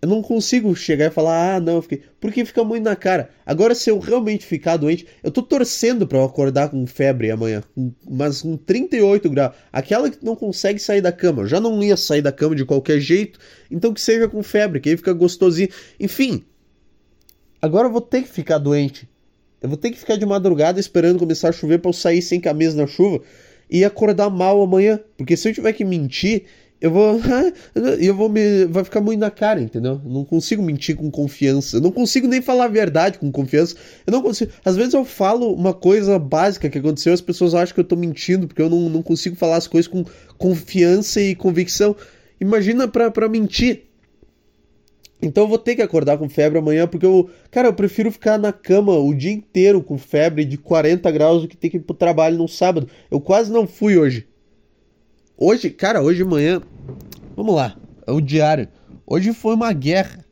Eu 0.03 0.09
não 0.09 0.21
consigo 0.21 0.75
chegar 0.75 1.05
e 1.05 1.09
falar, 1.09 1.55
ah, 1.55 1.59
não, 1.61 1.75
eu 1.75 1.81
fiquei. 1.81 2.03
Porque 2.19 2.43
fica 2.43 2.61
muito 2.61 2.83
na 2.83 2.93
cara. 2.93 3.29
Agora, 3.45 3.73
se 3.73 3.89
eu 3.89 3.99
realmente 3.99 4.45
ficar 4.45 4.75
doente, 4.75 5.07
eu 5.23 5.31
tô 5.31 5.41
torcendo 5.41 6.05
para 6.05 6.17
eu 6.17 6.25
acordar 6.25 6.67
com 6.67 6.85
febre 6.85 7.31
amanhã. 7.31 7.63
Mas 8.11 8.41
com 8.41 8.57
38 8.57 9.29
graus. 9.29 9.55
Aquela 9.71 10.09
que 10.09 10.17
não 10.21 10.35
consegue 10.35 10.77
sair 10.77 10.99
da 10.99 11.13
cama. 11.13 11.43
Eu 11.43 11.47
já 11.47 11.57
não 11.61 11.81
ia 11.81 11.95
sair 11.95 12.21
da 12.21 12.33
cama 12.33 12.53
de 12.53 12.65
qualquer 12.65 12.99
jeito. 12.99 13.39
Então 13.71 13.93
que 13.93 14.01
seja 14.01 14.27
com 14.27 14.43
febre, 14.43 14.81
que 14.81 14.89
aí 14.89 14.97
fica 14.97 15.13
gostosinho. 15.13 15.69
Enfim. 15.97 16.43
Agora 17.61 17.87
eu 17.87 17.91
vou 17.93 18.01
ter 18.01 18.23
que 18.23 18.29
ficar 18.29 18.57
doente. 18.57 19.07
Eu 19.61 19.69
vou 19.69 19.77
ter 19.77 19.89
que 19.89 19.97
ficar 19.97 20.17
de 20.17 20.25
madrugada 20.25 20.81
esperando 20.81 21.17
começar 21.17 21.47
a 21.47 21.53
chover 21.53 21.79
para 21.79 21.87
eu 21.87 21.93
sair 21.93 22.21
sem 22.21 22.41
camisa 22.41 22.75
na 22.75 22.87
chuva 22.87 23.21
e 23.69 23.85
acordar 23.85 24.29
mal 24.29 24.61
amanhã. 24.61 24.99
Porque 25.15 25.37
se 25.37 25.47
eu 25.47 25.53
tiver 25.53 25.71
que 25.71 25.85
mentir 25.85 26.43
eu 26.83 26.91
vou. 26.91 27.17
eu 27.97 28.13
vou 28.13 28.27
me. 28.27 28.65
Vai 28.65 28.83
ficar 28.83 28.99
muito 28.99 29.21
na 29.21 29.31
cara, 29.31 29.61
entendeu? 29.61 30.01
Eu 30.03 30.11
não 30.11 30.25
consigo 30.25 30.61
mentir 30.61 30.97
com 30.97 31.09
confiança. 31.09 31.77
Eu 31.77 31.81
não 31.81 31.91
consigo 31.91 32.27
nem 32.27 32.41
falar 32.41 32.65
a 32.65 32.67
verdade 32.67 33.19
com 33.19 33.31
confiança. 33.31 33.73
Eu 34.05 34.11
não 34.11 34.21
consigo. 34.21 34.51
Às 34.65 34.75
vezes 34.75 34.93
eu 34.93 35.05
falo 35.05 35.53
uma 35.53 35.73
coisa 35.73 36.19
básica 36.19 36.69
que 36.69 36.77
aconteceu, 36.77 37.13
as 37.13 37.21
pessoas 37.21 37.55
acham 37.55 37.73
que 37.73 37.79
eu 37.79 37.85
tô 37.85 37.95
mentindo, 37.95 38.47
porque 38.47 38.61
eu 38.61 38.69
não, 38.69 38.89
não 38.89 39.01
consigo 39.01 39.33
falar 39.37 39.55
as 39.55 39.65
coisas 39.65 39.89
com 39.89 40.03
confiança 40.37 41.21
e 41.21 41.33
convicção. 41.33 41.95
Imagina 42.37 42.85
pra, 42.85 43.09
pra 43.09 43.29
mentir. 43.29 43.83
Então 45.21 45.45
eu 45.45 45.47
vou 45.47 45.57
ter 45.57 45.77
que 45.77 45.81
acordar 45.81 46.17
com 46.17 46.27
febre 46.27 46.59
amanhã, 46.59 46.85
porque 46.85 47.05
eu. 47.05 47.29
Cara, 47.49 47.69
eu 47.69 47.73
prefiro 47.73 48.11
ficar 48.11 48.37
na 48.37 48.51
cama 48.51 48.97
o 48.97 49.13
dia 49.13 49.31
inteiro 49.31 49.81
com 49.81 49.97
febre 49.97 50.43
de 50.43 50.57
40 50.57 51.09
graus 51.11 51.43
do 51.43 51.47
que 51.47 51.55
ter 51.55 51.69
que 51.69 51.77
ir 51.77 51.79
pro 51.79 51.95
trabalho 51.95 52.37
no 52.37 52.49
sábado. 52.49 52.89
Eu 53.09 53.21
quase 53.21 53.49
não 53.49 53.65
fui 53.65 53.97
hoje. 53.97 54.27
Hoje, 55.37 55.69
cara, 55.69 56.01
hoje 56.01 56.17
de 56.17 56.29
manhã. 56.29 56.61
Vamos 57.35 57.55
lá, 57.55 57.77
é 58.05 58.11
o 58.11 58.21
diário. 58.21 58.67
Hoje 59.05 59.33
foi 59.33 59.55
uma 59.55 59.73
guerra. 59.73 60.23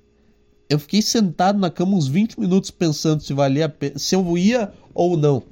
Eu 0.69 0.79
fiquei 0.79 1.01
sentado 1.01 1.59
na 1.59 1.69
cama 1.69 1.97
uns 1.97 2.07
20 2.07 2.39
minutos 2.39 2.71
pensando 2.71 3.21
se 3.21 3.33
valia 3.33 3.65
a 3.65 3.69
pena, 3.69 3.97
se 3.97 4.15
eu 4.15 4.37
ia 4.37 4.71
ou 4.93 5.17
não. 5.17 5.43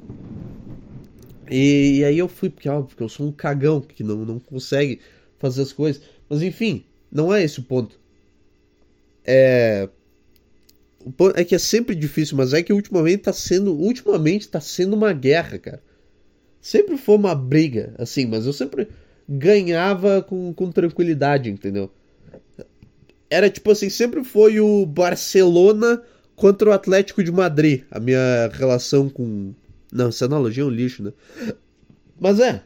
E, 1.50 1.98
e 1.98 2.04
aí 2.06 2.18
eu 2.18 2.28
fui, 2.28 2.50
porque, 2.50 2.70
óbvio, 2.70 2.90
porque 2.90 3.04
eu 3.04 3.10
sou 3.10 3.28
um 3.28 3.32
cagão 3.32 3.82
que 3.82 4.04
não, 4.04 4.18
não 4.18 4.40
consegue 4.40 5.00
fazer 5.40 5.64
as 5.64 5.74
coisas. 5.74 6.02
Mas 6.30 6.44
enfim, 6.44 6.86
não 7.12 7.34
é 7.34 7.44
esse 7.44 7.60
o 7.60 7.64
ponto. 7.64 8.00
É. 9.26 9.90
É 11.36 11.44
que 11.44 11.56
é 11.56 11.60
sempre 11.60 11.96
difícil, 11.96 12.38
mas 12.38 12.54
é 12.54 12.62
que 12.62 12.72
ultimamente 12.72 13.24
tá 13.24 13.34
sendo. 13.34 13.74
Ultimamente 13.74 14.48
tá 14.48 14.62
sendo 14.62 14.96
uma 14.96 15.14
guerra, 15.14 15.58
cara. 15.58 15.82
Sempre 16.62 16.98
foi 16.98 17.16
uma 17.16 17.34
briga, 17.34 17.96
assim, 17.98 18.26
mas 18.26 18.46
eu 18.46 18.54
sempre 18.54 18.88
ganhava 19.30 20.24
com, 20.24 20.52
com 20.52 20.72
tranquilidade, 20.72 21.52
entendeu? 21.52 21.92
Era 23.30 23.48
tipo 23.48 23.70
assim, 23.70 23.88
sempre 23.90 24.24
foi 24.24 24.60
o 24.60 24.88
Barcelona 24.88 26.02
contra 26.36 26.70
o 26.70 26.74
Atlético 26.74 27.24
de 27.24 27.32
Madrid, 27.32 27.84
a 27.92 28.00
minha 28.00 28.50
relação 28.52 29.08
com. 29.08 29.54
Não, 29.94 30.08
essa 30.08 30.26
analogia 30.26 30.64
é 30.64 30.66
um 30.66 30.70
lixo, 30.70 31.04
né? 31.04 31.14
Mas 32.20 32.40
é. 32.40 32.64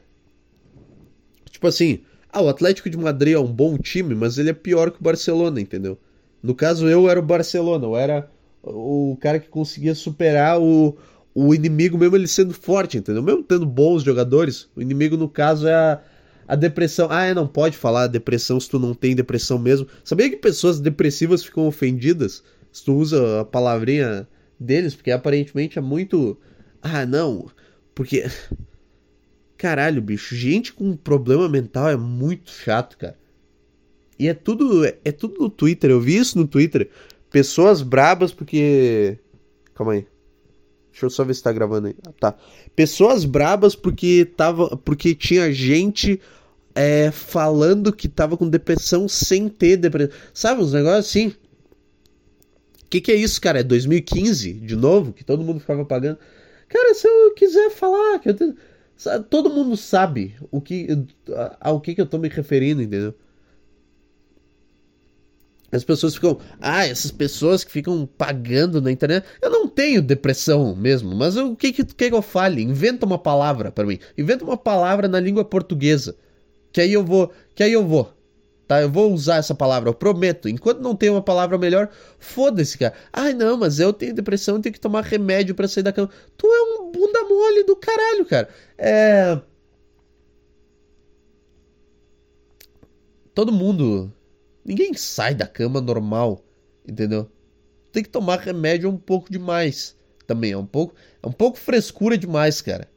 Tipo 1.52 1.68
assim, 1.68 2.02
ah, 2.32 2.42
o 2.42 2.48
Atlético 2.48 2.90
de 2.90 2.98
Madrid 2.98 3.34
é 3.34 3.40
um 3.40 3.52
bom 3.52 3.78
time, 3.78 4.16
mas 4.16 4.38
ele 4.38 4.50
é 4.50 4.54
pior 4.54 4.90
que 4.90 5.02
o 5.02 5.04
Barcelona, 5.04 5.60
entendeu? 5.60 5.98
No 6.42 6.56
caso, 6.56 6.88
eu 6.88 7.10
era 7.10 7.20
o 7.20 7.24
Barcelona, 7.24 7.86
eu 7.86 7.98
era 7.98 8.30
o 8.64 9.18
cara 9.20 9.40
que 9.40 9.50
conseguia 9.50 9.94
superar 9.94 10.60
o, 10.62 10.98
o 11.36 11.54
inimigo, 11.54 11.98
mesmo 11.98 12.16
ele 12.16 12.28
sendo 12.28 12.54
forte, 12.54 12.98
entendeu? 12.98 13.22
Mesmo 13.22 13.44
tendo 13.44 13.66
bons 13.66 14.04
jogadores, 14.04 14.70
o 14.76 14.82
inimigo, 14.82 15.18
no 15.18 15.30
caso, 15.30 15.68
é 15.68 15.74
a, 15.74 16.02
a 16.48 16.56
depressão. 16.56 17.08
Ah, 17.10 17.26
é, 17.26 17.34
não 17.34 17.48
pode 17.48 17.78
falar 17.78 18.08
depressão 18.08 18.60
se 18.60 18.70
tu 18.70 18.80
não 18.80 18.94
tem 18.94 19.16
depressão 19.16 19.58
mesmo. 19.58 19.88
Sabia 20.04 20.30
que 20.30 20.38
pessoas 20.38 20.80
depressivas 20.80 21.44
ficam 21.44 21.68
ofendidas 21.68 22.44
se 22.72 22.84
tu 22.84 22.96
usa 22.96 23.42
a 23.42 23.46
palavrinha 23.46 24.28
deles? 24.60 24.96
Porque 24.96 25.12
aparentemente 25.12 25.78
é 25.78 25.82
muito. 25.82 26.38
Ah, 26.82 27.06
não. 27.06 27.50
Porque. 27.96 28.26
Caralho, 29.58 30.02
bicho. 30.02 30.36
Gente 30.36 30.74
com 30.74 30.96
problema 30.96 31.48
mental 31.48 31.90
é 31.90 31.96
muito 31.96 32.52
chato, 32.52 32.98
cara. 32.98 33.18
E 34.20 34.28
é 34.28 34.34
tudo. 34.34 34.86
É 34.86 35.12
tudo 35.12 35.40
no 35.40 35.50
Twitter. 35.50 35.92
Eu 35.92 36.02
vi 36.02 36.18
isso 36.18 36.38
no 36.38 36.48
Twitter. 36.48 36.90
Pessoas 37.30 37.82
brabas 37.82 38.32
porque. 38.32 39.18
Calma 39.74 39.94
aí. 39.94 40.13
Deixa 40.94 41.08
eu 41.08 41.10
só 41.10 41.24
ver 41.24 41.34
se 41.34 41.42
tá 41.42 41.52
gravando 41.52 41.88
aí. 41.88 41.96
Tá. 42.20 42.36
Pessoas 42.76 43.26
brabas 43.26 43.76
porque 43.76 44.26
tava, 44.38 44.78
porque 44.78 45.16
tinha 45.16 45.52
gente 45.52 46.22
é, 46.76 47.10
falando 47.10 47.92
que 47.92 48.08
tava 48.08 48.38
com 48.38 48.48
depressão 48.48 49.08
sem 49.08 49.50
ter 49.50 49.76
depressão. 49.76 50.16
Sabe, 50.32 50.62
uns 50.62 50.72
negócios 50.72 51.08
assim. 51.08 51.30
O 51.30 52.88
que, 52.92 53.02
que 53.02 53.12
é 53.12 53.16
isso, 53.16 53.42
cara? 53.42 53.62
É 53.62 53.64
2015, 53.64 54.54
de 54.54 54.76
novo, 54.76 55.12
que 55.12 55.24
todo 55.24 55.44
mundo 55.44 55.60
ficava 55.60 55.84
pagando. 55.84 56.20
Cara, 56.70 56.94
se 56.94 57.08
eu 57.08 57.34
quiser 57.34 57.72
falar, 57.72 58.20
que 58.20 58.30
eu 58.30 58.36
tenho... 58.36 58.56
todo 59.32 59.50
mundo 59.50 59.76
sabe 59.76 60.36
o 60.52 60.62
que, 60.62 60.88
ao 61.60 61.82
que, 61.82 61.96
que 61.96 62.02
eu 62.02 62.06
tô 62.06 62.20
me 62.20 62.30
referindo, 62.30 62.84
entendeu? 62.84 63.16
As 65.74 65.84
pessoas 65.84 66.14
ficam, 66.14 66.38
ah, 66.62 66.86
essas 66.86 67.10
pessoas 67.10 67.64
que 67.64 67.72
ficam 67.72 68.08
pagando 68.18 68.80
na 68.80 68.92
internet. 68.92 69.26
Eu 69.42 69.50
não 69.50 69.68
tenho 69.68 70.04
depressão 70.04 70.76
mesmo, 70.76 71.16
mas 71.16 71.36
o 71.36 71.56
que 71.56 71.74
que, 71.74 71.84
que 71.84 72.14
eu 72.14 72.22
fale? 72.22 72.62
Inventa 72.62 73.06
uma 73.06 73.18
palavra 73.18 73.72
para 73.72 73.86
mim. 73.86 73.98
Inventa 74.16 74.44
uma 74.44 74.56
palavra 74.56 75.08
na 75.08 75.20
língua 75.20 75.44
portuguesa. 75.44 76.16
Que 76.72 76.82
aí 76.82 76.94
eu 76.94 77.04
vou, 77.04 77.32
que 77.56 77.64
aí 77.64 77.74
eu 77.74 77.86
vou. 77.86 78.14
Tá? 78.68 78.82
Eu 78.82 78.90
vou 78.90 79.12
usar 79.12 79.38
essa 79.38 79.56
palavra, 79.56 79.90
eu 79.90 79.94
prometo. 79.96 80.48
Enquanto 80.48 80.80
não 80.80 80.96
tem 80.96 81.10
uma 81.10 81.22
palavra 81.24 81.58
melhor, 81.58 81.90
foda-se, 82.20 82.78
cara. 82.78 82.94
Ai, 83.12 83.34
não, 83.34 83.58
mas 83.58 83.80
eu 83.80 83.92
tenho 83.92 84.14
depressão, 84.14 84.56
eu 84.56 84.62
tenho 84.62 84.74
que 84.74 84.80
tomar 84.80 85.04
remédio 85.04 85.56
para 85.56 85.68
sair 85.68 85.84
da 85.84 85.92
cama. 85.92 86.10
Tu 86.38 86.48
é 86.48 86.62
um 86.62 86.92
bunda 86.92 87.24
mole 87.24 87.64
do 87.64 87.76
caralho, 87.76 88.26
cara. 88.26 88.48
É. 88.78 89.40
Todo 93.34 93.52
mundo 93.52 94.14
Ninguém 94.66 94.94
sai 94.94 95.36
da 95.36 95.46
cama 95.46 95.82
normal, 95.82 96.44
entendeu? 96.88 97.30
Tem 97.92 98.04
que 98.04 98.10
tomar 98.10 98.40
remédio 98.40 98.90
um 98.90 98.98
pouco 98.98 99.32
demais. 99.32 99.96
Também 100.26 100.52
é 100.52 100.58
um 100.58 100.66
pouco, 100.66 100.96
é 101.22 101.28
um 101.28 101.32
pouco 101.32 101.58
frescura 101.58 102.18
demais, 102.18 102.62
cara. 102.62 102.88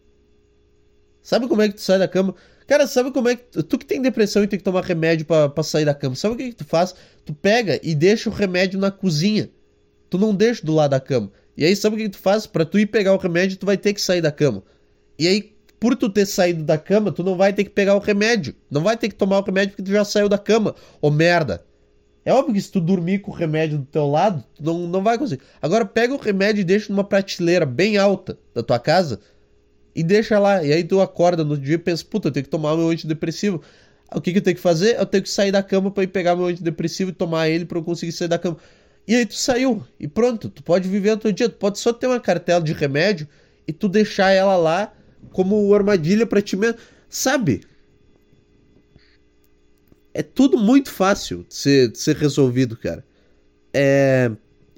Sabe 1.23 1.49
como 1.49 1.61
é 1.61 1.69
que 1.69 1.75
tu 1.75 1.81
sai 1.81 1.99
da 1.99 2.07
cama? 2.07 2.35
Cara, 2.67 2.87
sabe 2.87 3.11
como 3.11 3.29
é 3.29 3.37
que 3.37 3.63
tu 3.63 3.79
que 3.79 3.85
tem 3.87 4.01
depressão 4.01 4.43
e 4.43 4.47
tem 4.47 4.59
que 4.59 4.65
tomar 4.65 4.85
remédio 4.85 5.27
para 5.27 5.63
sair 5.63 5.85
da 5.85 5.95
cama? 5.95 6.15
Sabe 6.15 6.35
o 6.35 6.39
que, 6.39 6.51
que 6.51 6.57
tu 6.57 6.65
faz? 6.65 6.95
Tu 7.25 7.35
pega 7.35 7.81
e 7.83 7.95
deixa 7.95 8.31
o 8.31 8.33
remédio 8.33 8.79
na 8.79 8.91
cozinha. 8.91 9.51
Tu 10.09 10.19
não 10.19 10.35
deixa 10.35 10.65
do 10.65 10.73
lado 10.73 10.93
da 10.93 11.01
cama. 11.01 11.31
E 11.57 11.65
aí 11.65 11.75
sabe 11.75 11.97
o 11.97 11.99
que, 11.99 12.05
que 12.05 12.11
tu 12.11 12.19
faz? 12.19 12.47
Para 12.47 12.65
tu 12.65 12.79
ir 12.79 12.87
pegar 12.87 13.13
o 13.13 13.19
remédio, 13.19 13.57
tu 13.57 13.67
vai 13.67 13.77
ter 13.77 13.93
que 13.93 14.01
sair 14.01 14.21
da 14.21 14.31
cama. 14.31 14.63
E 15.19 15.27
aí 15.27 15.56
por 15.79 15.95
tu 15.97 16.09
ter 16.09 16.27
saído 16.27 16.63
da 16.63 16.79
cama, 16.79 17.13
tu 17.13 17.23
não 17.23 17.37
vai 17.37 17.53
ter 17.53 17.65
que 17.65 17.71
pegar 17.71 17.95
o 17.95 17.99
remédio. 17.99 18.55
Não 18.71 18.83
vai 18.83 18.97
ter 18.97 19.09
que 19.09 19.15
tomar 19.15 19.39
o 19.39 19.43
remédio 19.43 19.71
porque 19.71 19.83
tu 19.83 19.93
já 19.93 20.05
saiu 20.05 20.29
da 20.29 20.39
cama. 20.39 20.75
Ô 21.01 21.11
merda. 21.11 21.65
É 22.25 22.33
óbvio 22.33 22.55
que 22.55 22.61
se 22.61 22.73
tu 22.73 22.81
dormir 22.81 23.21
com 23.21 23.31
o 23.31 23.35
remédio 23.35 23.79
do 23.79 23.85
teu 23.85 24.11
lado, 24.11 24.43
tu 24.55 24.63
não, 24.65 24.81
não 24.89 25.03
vai 25.03 25.17
conseguir. 25.17 25.43
Agora 25.63 25.85
pega 25.85 26.13
o 26.13 26.17
remédio 26.17 26.61
e 26.61 26.65
deixa 26.65 26.93
numa 26.93 27.05
prateleira 27.05 27.65
bem 27.65 27.99
alta 27.99 28.37
da 28.53 28.65
tua 28.65 28.81
casa 28.81 29.21
e 29.95 30.03
deixa 30.03 30.39
lá. 30.39 30.65
E 30.65 30.73
aí 30.73 30.83
tu 30.83 31.01
acorda 31.01 31.45
no 31.45 31.57
dia 31.57 31.77
e 31.77 31.79
pensa, 31.79 32.05
puta, 32.05 32.29
eu 32.29 32.33
tenho 32.33 32.45
que 32.45 32.51
tomar 32.51 32.77
meu 32.77 32.89
antidepressivo. 32.89 33.63
O 34.13 34.21
que, 34.21 34.33
que 34.33 34.39
eu 34.39 34.43
tenho 34.43 34.57
que 34.57 34.63
fazer? 34.63 34.99
Eu 34.99 35.07
tenho 35.07 35.23
que 35.23 35.31
sair 35.31 35.53
da 35.53 35.63
cama 35.63 35.91
para 35.91 36.03
ir 36.03 36.09
pegar 36.09 36.35
meu 36.35 36.47
antidepressivo 36.47 37.11
e 37.11 37.13
tomar 37.13 37.49
ele 37.49 37.65
para 37.65 37.79
eu 37.79 37.85
conseguir 37.85 38.13
sair 38.13 38.29
da 38.29 38.39
cama. 38.39 38.57
E 39.07 39.15
aí 39.15 39.25
tu 39.25 39.35
saiu. 39.35 39.85
E 40.01 40.09
pronto, 40.09 40.49
tu 40.49 40.65
pode 40.65 40.89
viver 40.89 41.13
o 41.13 41.17
teu 41.17 41.31
dia. 41.31 41.49
Tu 41.49 41.57
pode 41.57 41.79
só 41.79 41.93
ter 41.93 42.09
uma 42.09 42.19
cartela 42.19 42.61
de 42.61 42.73
remédio 42.73 43.29
e 43.69 43.73
tu 43.73 43.89
deixar 43.89 44.31
ela 44.31 44.57
lá 44.57 44.93
como 45.37 45.75
armadilha 45.75 46.27
para 46.27 46.41
ti 46.41 46.57
mesmo. 46.57 46.79
Sabe? 47.11 47.61
É 50.15 50.23
tudo 50.23 50.57
muito 50.57 50.91
fácil 50.91 51.45
de 51.47 51.55
ser, 51.55 51.93
de 51.93 51.99
ser 51.99 52.17
resolvido, 52.17 52.75
cara. 52.75 53.05
É. 53.75 54.31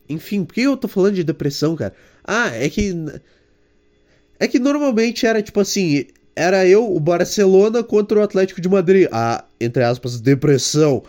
Enfim, 0.08 0.44
por 0.44 0.54
que 0.54 0.62
eu 0.62 0.76
tô 0.76 0.88
falando 0.88 1.14
de 1.14 1.22
depressão, 1.22 1.76
cara? 1.76 1.94
Ah, 2.24 2.48
é 2.48 2.68
que. 2.68 2.92
É 4.40 4.48
que 4.48 4.58
normalmente 4.58 5.26
era 5.26 5.40
tipo 5.40 5.60
assim. 5.60 6.06
Era 6.34 6.66
eu, 6.66 6.92
o 6.92 6.98
Barcelona 6.98 7.84
contra 7.84 8.18
o 8.18 8.22
Atlético 8.22 8.60
de 8.60 8.68
Madrid. 8.68 9.06
A, 9.12 9.44
entre 9.60 9.84
aspas, 9.84 10.20
depressão. 10.20 11.04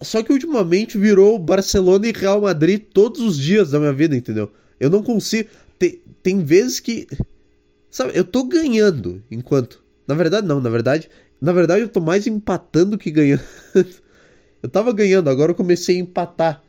Só 0.00 0.22
que 0.22 0.32
ultimamente 0.32 0.96
virou 0.96 1.36
Barcelona 1.36 2.06
e 2.06 2.12
Real 2.12 2.40
Madrid 2.40 2.80
todos 2.94 3.20
os 3.20 3.36
dias 3.36 3.72
da 3.72 3.80
minha 3.80 3.92
vida, 3.92 4.16
entendeu? 4.16 4.52
Eu 4.78 4.88
não 4.88 5.02
consigo. 5.02 5.48
Tem, 5.80 6.00
tem 6.22 6.44
vezes 6.44 6.78
que. 6.78 7.08
Sabe, 7.92 8.12
eu 8.14 8.24
tô 8.24 8.44
ganhando 8.44 9.22
enquanto. 9.30 9.84
Na 10.08 10.14
verdade, 10.14 10.46
não, 10.46 10.60
na 10.62 10.70
verdade. 10.70 11.10
Na 11.38 11.52
verdade, 11.52 11.82
eu 11.82 11.88
tô 11.88 12.00
mais 12.00 12.26
empatando 12.26 12.96
que 12.96 13.10
ganhando. 13.10 13.42
eu 14.62 14.68
tava 14.70 14.94
ganhando, 14.94 15.28
agora 15.28 15.52
eu 15.52 15.54
comecei 15.54 15.96
a 15.96 16.00
empatar. 16.00 16.64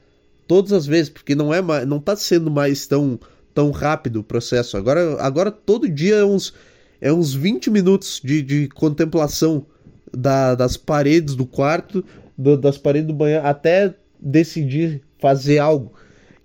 Todas 0.46 0.74
as 0.74 0.86
vezes, 0.86 1.10
porque 1.10 1.34
não 1.34 1.54
é 1.54 1.62
mais, 1.62 1.88
não 1.88 1.98
tá 1.98 2.14
sendo 2.18 2.52
mais 2.52 2.86
tão, 2.86 3.18
tão 3.54 3.72
rápido 3.72 4.18
o 4.18 4.24
processo. 4.24 4.76
Agora, 4.76 5.16
agora 5.22 5.50
todo 5.50 5.90
dia 5.90 6.16
é 6.16 6.26
uns, 6.26 6.54
é 7.00 7.14
uns 7.14 7.34
20 7.34 7.72
minutos 7.72 8.20
de, 8.22 8.42
de 8.42 8.68
contemplação 8.68 9.66
da, 10.12 10.56
das 10.56 10.76
paredes 10.76 11.36
do 11.36 11.46
quarto, 11.46 12.04
do, 12.38 12.58
das 12.58 12.78
paredes 12.78 13.08
do 13.08 13.14
banheiro, 13.14 13.48
até 13.48 13.96
decidir 14.20 15.02
fazer 15.20 15.60
algo. 15.60 15.94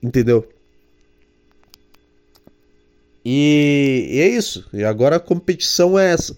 Entendeu? 0.00 0.48
E, 3.30 4.06
e 4.10 4.20
é 4.20 4.28
isso. 4.28 4.66
E 4.72 4.82
agora 4.82 5.16
a 5.16 5.20
competição 5.20 5.98
é 5.98 6.12
essa. 6.12 6.34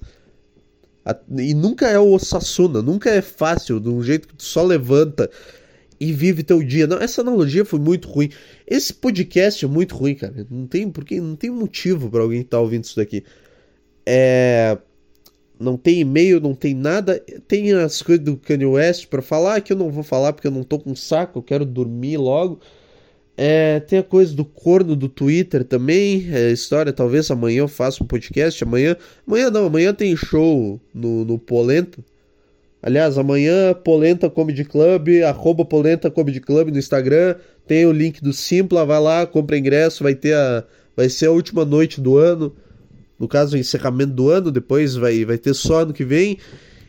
A, 1.05 1.17
e 1.39 1.55
nunca 1.55 1.87
é 1.87 2.01
o 2.01 2.13
Osasuna, 2.13 2.83
nunca 2.83 3.09
é 3.09 3.23
fácil, 3.23 3.79
de 3.79 3.89
um 3.89 4.03
jeito 4.03 4.27
que 4.27 4.35
tu 4.35 4.43
só 4.43 4.65
levanta 4.65 5.31
e 6.01 6.13
vive 6.13 6.43
teu 6.43 6.61
dia. 6.65 6.89
Não, 6.89 6.97
essa 6.97 7.21
analogia 7.21 7.65
foi 7.65 7.79
muito 7.79 8.09
ruim. 8.09 8.31
Esse 8.67 8.93
podcast 8.93 9.65
é 9.65 9.69
muito 9.69 9.95
ruim, 9.95 10.17
cara. 10.17 10.45
Não 10.51 10.67
tem 10.67 10.91
porque 10.91 11.21
não 11.21 11.37
tem 11.37 11.49
motivo 11.49 12.11
para 12.11 12.23
alguém 12.23 12.41
estar 12.41 12.57
tá 12.57 12.61
ouvindo 12.61 12.83
isso 12.83 12.97
daqui. 12.97 13.23
É 14.05 14.77
não 15.61 15.77
tem 15.77 16.01
e-mail, 16.01 16.41
não 16.41 16.55
tem 16.55 16.75
nada. 16.75 17.21
Tem 17.47 17.73
as 17.73 18.03
coisas 18.03 18.25
do 18.25 18.37
Kanye 18.37 18.67
West 18.67 19.07
para 19.07 19.23
falar 19.23 19.61
que 19.61 19.73
eu 19.73 19.77
não 19.77 19.91
vou 19.91 20.03
falar 20.03 20.33
porque 20.33 20.49
eu 20.49 20.51
não 20.51 20.65
tô 20.65 20.79
com 20.79 20.97
saco, 20.97 21.39
eu 21.39 21.43
quero 21.43 21.65
dormir 21.65 22.17
logo. 22.17 22.61
É, 23.43 23.81
tem 23.81 23.99
a 23.99 24.03
coisa 24.03 24.35
do 24.35 24.45
corno 24.45 24.95
do 24.95 25.09
Twitter 25.09 25.65
também. 25.65 26.29
É, 26.31 26.51
história, 26.51 26.93
talvez 26.93 27.31
amanhã 27.31 27.61
eu 27.61 27.69
faça 27.69 28.05
um 28.05 28.07
podcast. 28.07 28.63
Amanhã. 28.63 28.95
Amanhã 29.27 29.49
não, 29.49 29.65
amanhã 29.65 29.95
tem 29.95 30.15
show 30.15 30.79
no, 30.93 31.25
no 31.25 31.39
Polenta. 31.39 32.05
Aliás, 32.83 33.17
amanhã 33.17 33.73
Polenta 33.73 34.29
Comedy 34.29 34.63
Club, 34.63 35.09
arroba 35.27 35.65
Polenta 35.65 36.11
Comedy 36.11 36.39
Club 36.39 36.69
no 36.69 36.79
Instagram. 36.79 37.35
Tem 37.67 37.87
o 37.87 37.93
link 37.93 38.23
do 38.23 38.31
Simpla, 38.31 38.85
vai 38.85 39.01
lá, 39.01 39.27
compra 39.27 39.57
ingresso, 39.57 40.05
vai 40.05 40.15
ter 40.15 40.35
a. 40.35 40.63
Vai 40.95 41.09
ser 41.09 41.29
a 41.29 41.31
última 41.31 41.65
noite 41.65 41.99
do 41.99 42.19
ano. 42.19 42.55
No 43.19 43.27
caso, 43.27 43.57
o 43.57 43.59
encerramento 43.59 44.13
do 44.13 44.29
ano, 44.29 44.51
depois 44.51 44.97
vai, 44.97 45.25
vai 45.25 45.39
ter 45.39 45.55
só 45.55 45.81
ano 45.81 45.95
que 45.95 46.05
vem. 46.05 46.37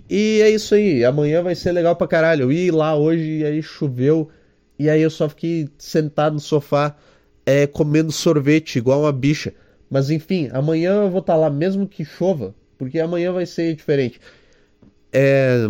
E 0.09 0.41
é 0.41 0.49
isso 0.49 0.75
aí. 0.75 1.05
Amanhã 1.05 1.41
vai 1.41 1.55
ser 1.55 1.71
legal 1.71 1.95
pra 1.95 2.07
caralho. 2.07 2.43
Eu 2.43 2.51
ia 2.51 2.75
lá 2.75 2.93
hoje 2.93 3.37
e 3.37 3.45
aí 3.45 3.63
choveu. 3.63 4.29
E 4.81 4.89
aí 4.89 5.03
eu 5.03 5.11
só 5.11 5.29
fiquei 5.29 5.69
sentado 5.77 6.33
no 6.33 6.39
sofá 6.39 6.95
é, 7.45 7.67
comendo 7.67 8.11
sorvete, 8.11 8.77
igual 8.77 9.01
uma 9.01 9.11
bicha. 9.11 9.53
Mas 9.87 10.09
enfim, 10.09 10.49
amanhã 10.51 11.03
eu 11.03 11.09
vou 11.11 11.19
estar 11.19 11.33
tá 11.33 11.39
lá 11.39 11.51
mesmo 11.51 11.87
que 11.87 12.03
chova, 12.03 12.55
porque 12.79 12.99
amanhã 12.99 13.31
vai 13.31 13.45
ser 13.45 13.75
diferente. 13.75 14.19
É... 15.13 15.69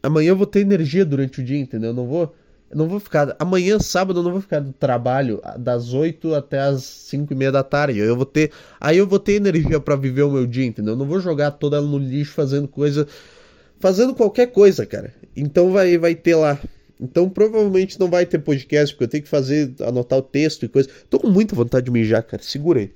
Amanhã 0.00 0.28
eu 0.28 0.36
vou 0.36 0.46
ter 0.46 0.60
energia 0.60 1.04
durante 1.04 1.40
o 1.40 1.44
dia, 1.44 1.58
entendeu? 1.58 1.90
Eu 1.90 1.94
não 1.94 2.06
vou. 2.06 2.32
Eu 2.70 2.76
não 2.76 2.86
vou 2.86 3.00
ficar. 3.00 3.34
Amanhã, 3.40 3.80
sábado, 3.80 4.20
eu 4.20 4.22
não 4.22 4.30
vou 4.30 4.40
ficar 4.40 4.60
do 4.60 4.72
trabalho 4.72 5.42
das 5.58 5.92
8 5.92 6.32
até 6.32 6.60
as 6.60 6.84
5 6.84 7.32
e 7.32 7.36
meia 7.36 7.50
da 7.50 7.64
tarde. 7.64 7.98
Eu 7.98 8.14
vou 8.14 8.24
ter. 8.24 8.52
Aí 8.80 8.98
eu 8.98 9.06
vou 9.08 9.18
ter 9.18 9.32
energia 9.32 9.80
para 9.80 9.96
viver 9.96 10.22
o 10.22 10.30
meu 10.30 10.46
dia, 10.46 10.64
entendeu? 10.64 10.92
Eu 10.94 10.98
não 10.98 11.06
vou 11.06 11.18
jogar 11.18 11.50
toda 11.50 11.78
ela 11.78 11.86
no 11.86 11.98
lixo 11.98 12.34
fazendo 12.34 12.68
coisa. 12.68 13.04
Fazendo 13.80 14.14
qualquer 14.14 14.46
coisa, 14.46 14.86
cara. 14.86 15.12
Então 15.34 15.72
vai, 15.72 15.98
vai 15.98 16.14
ter 16.14 16.36
lá 16.36 16.56
então 17.00 17.28
provavelmente 17.28 17.98
não 17.98 18.08
vai 18.08 18.26
ter 18.26 18.38
podcast, 18.38 18.94
porque 18.94 19.04
eu 19.04 19.08
tenho 19.08 19.22
que 19.22 19.28
fazer, 19.28 19.74
anotar 19.80 20.18
o 20.18 20.22
texto 20.22 20.64
e 20.64 20.68
coisa. 20.68 20.88
Tô 21.08 21.20
com 21.20 21.28
muita 21.28 21.54
vontade 21.54 21.86
de 21.86 21.90
mijar, 21.92 22.22
cara. 22.22 22.42
Segura 22.42 22.80
aí. 22.80 22.92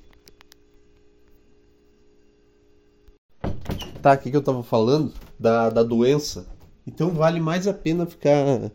Tá, 4.00 4.14
o 4.14 4.18
que, 4.18 4.30
que 4.30 4.36
eu 4.36 4.42
tava 4.42 4.62
falando? 4.64 5.12
Da, 5.38 5.70
da 5.70 5.82
doença. 5.84 6.46
Então 6.86 7.10
vale 7.10 7.40
mais 7.40 7.68
a 7.68 7.72
pena 7.72 8.04
ficar. 8.04 8.72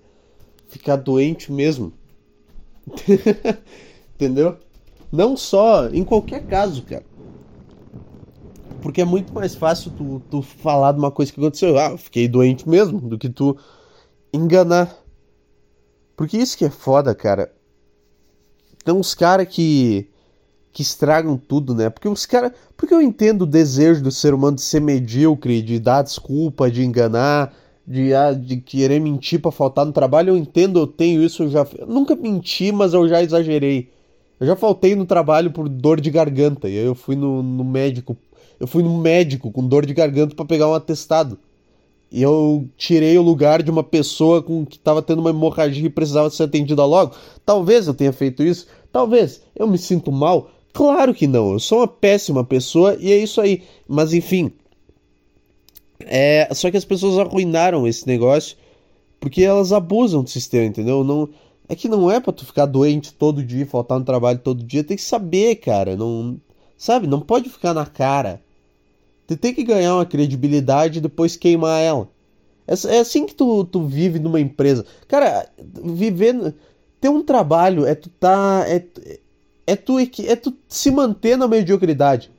ficar 0.70 0.96
doente 0.96 1.52
mesmo. 1.52 1.92
Entendeu? 4.16 4.58
Não 5.12 5.36
só, 5.36 5.90
em 5.90 6.04
qualquer 6.04 6.46
caso, 6.46 6.82
cara. 6.84 7.06
Porque 8.82 9.02
é 9.02 9.06
muito 9.06 9.34
mais 9.34 9.56
fácil 9.56 9.92
tu, 9.92 10.22
tu 10.30 10.42
falar 10.42 10.94
de 10.94 11.00
uma 11.00 11.12
coisa 11.12 11.32
que 11.34 11.40
aconteceu. 11.40 11.78
Ah, 11.78 11.98
fiquei 11.98 12.28
doente 12.28 12.68
mesmo, 12.68 13.02
do 13.02 13.18
que 13.18 13.28
tu 13.28 13.58
enganar. 14.32 15.07
Porque 16.18 16.36
isso 16.36 16.58
que 16.58 16.66
é 16.66 16.70
foda, 16.70 17.16
cara. 17.16 17.54
Tem 18.84 18.94
uns 18.94 19.14
caras 19.14 19.48
que 19.48 20.10
que 20.74 20.84
estragam 20.84 21.38
tudo, 21.38 21.74
né? 21.74 21.90
Porque 21.90 22.08
os 22.08 22.24
caras, 22.28 22.52
porque 22.76 22.94
eu 22.94 23.02
entendo 23.02 23.42
o 23.42 23.48
desejo 23.48 24.04
do 24.04 24.12
ser 24.12 24.32
humano 24.32 24.58
de 24.58 24.62
ser 24.62 24.80
medíocre, 24.80 25.60
de 25.64 25.80
dar 25.80 26.04
desculpa, 26.04 26.70
de 26.70 26.84
enganar, 26.86 27.52
de, 27.88 28.14
ah, 28.14 28.32
de 28.32 28.58
querer 28.58 29.00
mentir 29.00 29.42
para 29.42 29.50
faltar 29.50 29.88
no 29.88 29.92
trabalho. 29.92 30.30
Eu 30.30 30.38
entendo, 30.38 30.80
eu 30.80 30.86
tenho 30.86 31.24
isso, 31.24 31.44
eu 31.44 31.50
já 31.50 31.66
eu 31.80 31.88
nunca 31.88 32.16
menti, 32.16 32.72
mas 32.72 32.94
eu 32.94 33.10
já 33.10 33.24
exagerei. 33.24 33.90
Eu 34.40 34.46
já 34.46 34.56
faltei 34.56 34.96
no 34.96 35.08
trabalho 35.08 35.50
por 35.52 35.68
dor 35.68 36.00
de 36.00 36.12
garganta. 36.12 36.70
E 36.70 36.78
aí 36.78 36.86
eu 36.86 36.94
fui 36.94 37.16
no, 37.16 37.42
no 37.42 37.64
médico. 37.64 38.16
Eu 38.60 38.68
fui 38.68 38.84
no 38.84 39.00
médico 39.00 39.52
com 39.52 39.68
dor 39.68 39.84
de 39.84 39.96
garganta 39.96 40.36
para 40.36 40.46
pegar 40.46 40.68
um 40.68 40.76
atestado. 40.76 41.40
Eu 42.12 42.68
tirei 42.78 43.18
o 43.18 43.22
lugar 43.22 43.62
de 43.62 43.70
uma 43.70 43.84
pessoa 43.84 44.42
com 44.42 44.66
que 44.66 44.78
estava 44.78 45.02
tendo 45.02 45.20
uma 45.20 45.30
hemorragia 45.30 45.86
e 45.86 45.90
precisava 45.90 46.30
ser 46.30 46.44
atendida 46.44 46.86
logo. 46.86 47.16
Talvez 47.46 47.88
eu 47.88 47.94
tenha 47.94 48.14
feito 48.14 48.44
isso. 48.44 48.68
Talvez. 48.92 49.42
Eu 49.56 49.68
me 49.68 49.78
sinto 49.78 50.12
mal. 50.12 50.50
Claro 50.72 51.14
que 51.14 51.28
não. 51.28 51.54
Eu 51.54 51.60
sou 51.60 51.80
uma 51.80 51.88
péssima 51.88 52.44
pessoa 52.44 52.96
e 53.00 53.12
é 53.12 53.18
isso 53.18 53.42
aí. 53.42 53.64
Mas 53.88 54.14
enfim. 54.14 54.52
É, 56.00 56.48
só 56.54 56.72
que 56.72 56.78
as 56.78 56.86
pessoas 56.86 57.18
arruinaram 57.18 57.88
esse 57.88 58.08
negócio 58.08 58.56
porque 59.20 59.44
elas 59.44 59.74
abusam 59.74 60.24
do 60.24 60.30
sistema, 60.30 60.66
entendeu? 60.66 61.04
Não, 61.04 61.28
é 61.68 61.76
que 61.76 61.90
não 61.90 62.10
é 62.10 62.20
para 62.20 62.34
tu 62.34 62.46
ficar 62.46 62.66
doente 62.66 63.14
todo 63.14 63.44
dia, 63.44 63.66
faltar 63.66 64.00
no 64.00 64.06
trabalho 64.06 64.40
todo 64.40 64.64
dia, 64.64 64.84
tem 64.84 64.96
que 64.96 65.04
saber, 65.04 65.56
cara, 65.56 65.96
não, 65.96 66.40
sabe? 66.78 67.08
Não 67.08 67.20
pode 67.20 67.50
ficar 67.50 67.74
na 67.74 67.86
cara. 67.86 68.42
Tu 69.28 69.36
tem 69.36 69.54
que 69.54 69.64
ganhar 69.64 69.96
uma 69.96 70.06
credibilidade 70.06 71.00
e 71.00 71.02
depois 71.02 71.36
queimar 71.36 71.82
ela. 71.82 72.10
É, 72.66 72.96
é 72.96 73.00
assim 73.00 73.26
que 73.26 73.36
tu, 73.36 73.66
tu 73.66 73.86
vive 73.86 74.20
numa 74.20 74.40
empresa. 74.40 74.86
Cara, 75.08 75.50
viver 75.84 76.56
ter 77.00 77.10
um 77.10 77.22
trabalho 77.22 77.86
é 77.86 77.94
tu 77.94 78.10
tá 78.10 78.66
é, 78.68 78.84
é 79.66 79.76
tu 79.76 80.00
é 80.00 80.36
tu 80.36 80.54
se 80.68 80.90
manter 80.90 81.38
na 81.38 81.48
mediocridade, 81.48 82.32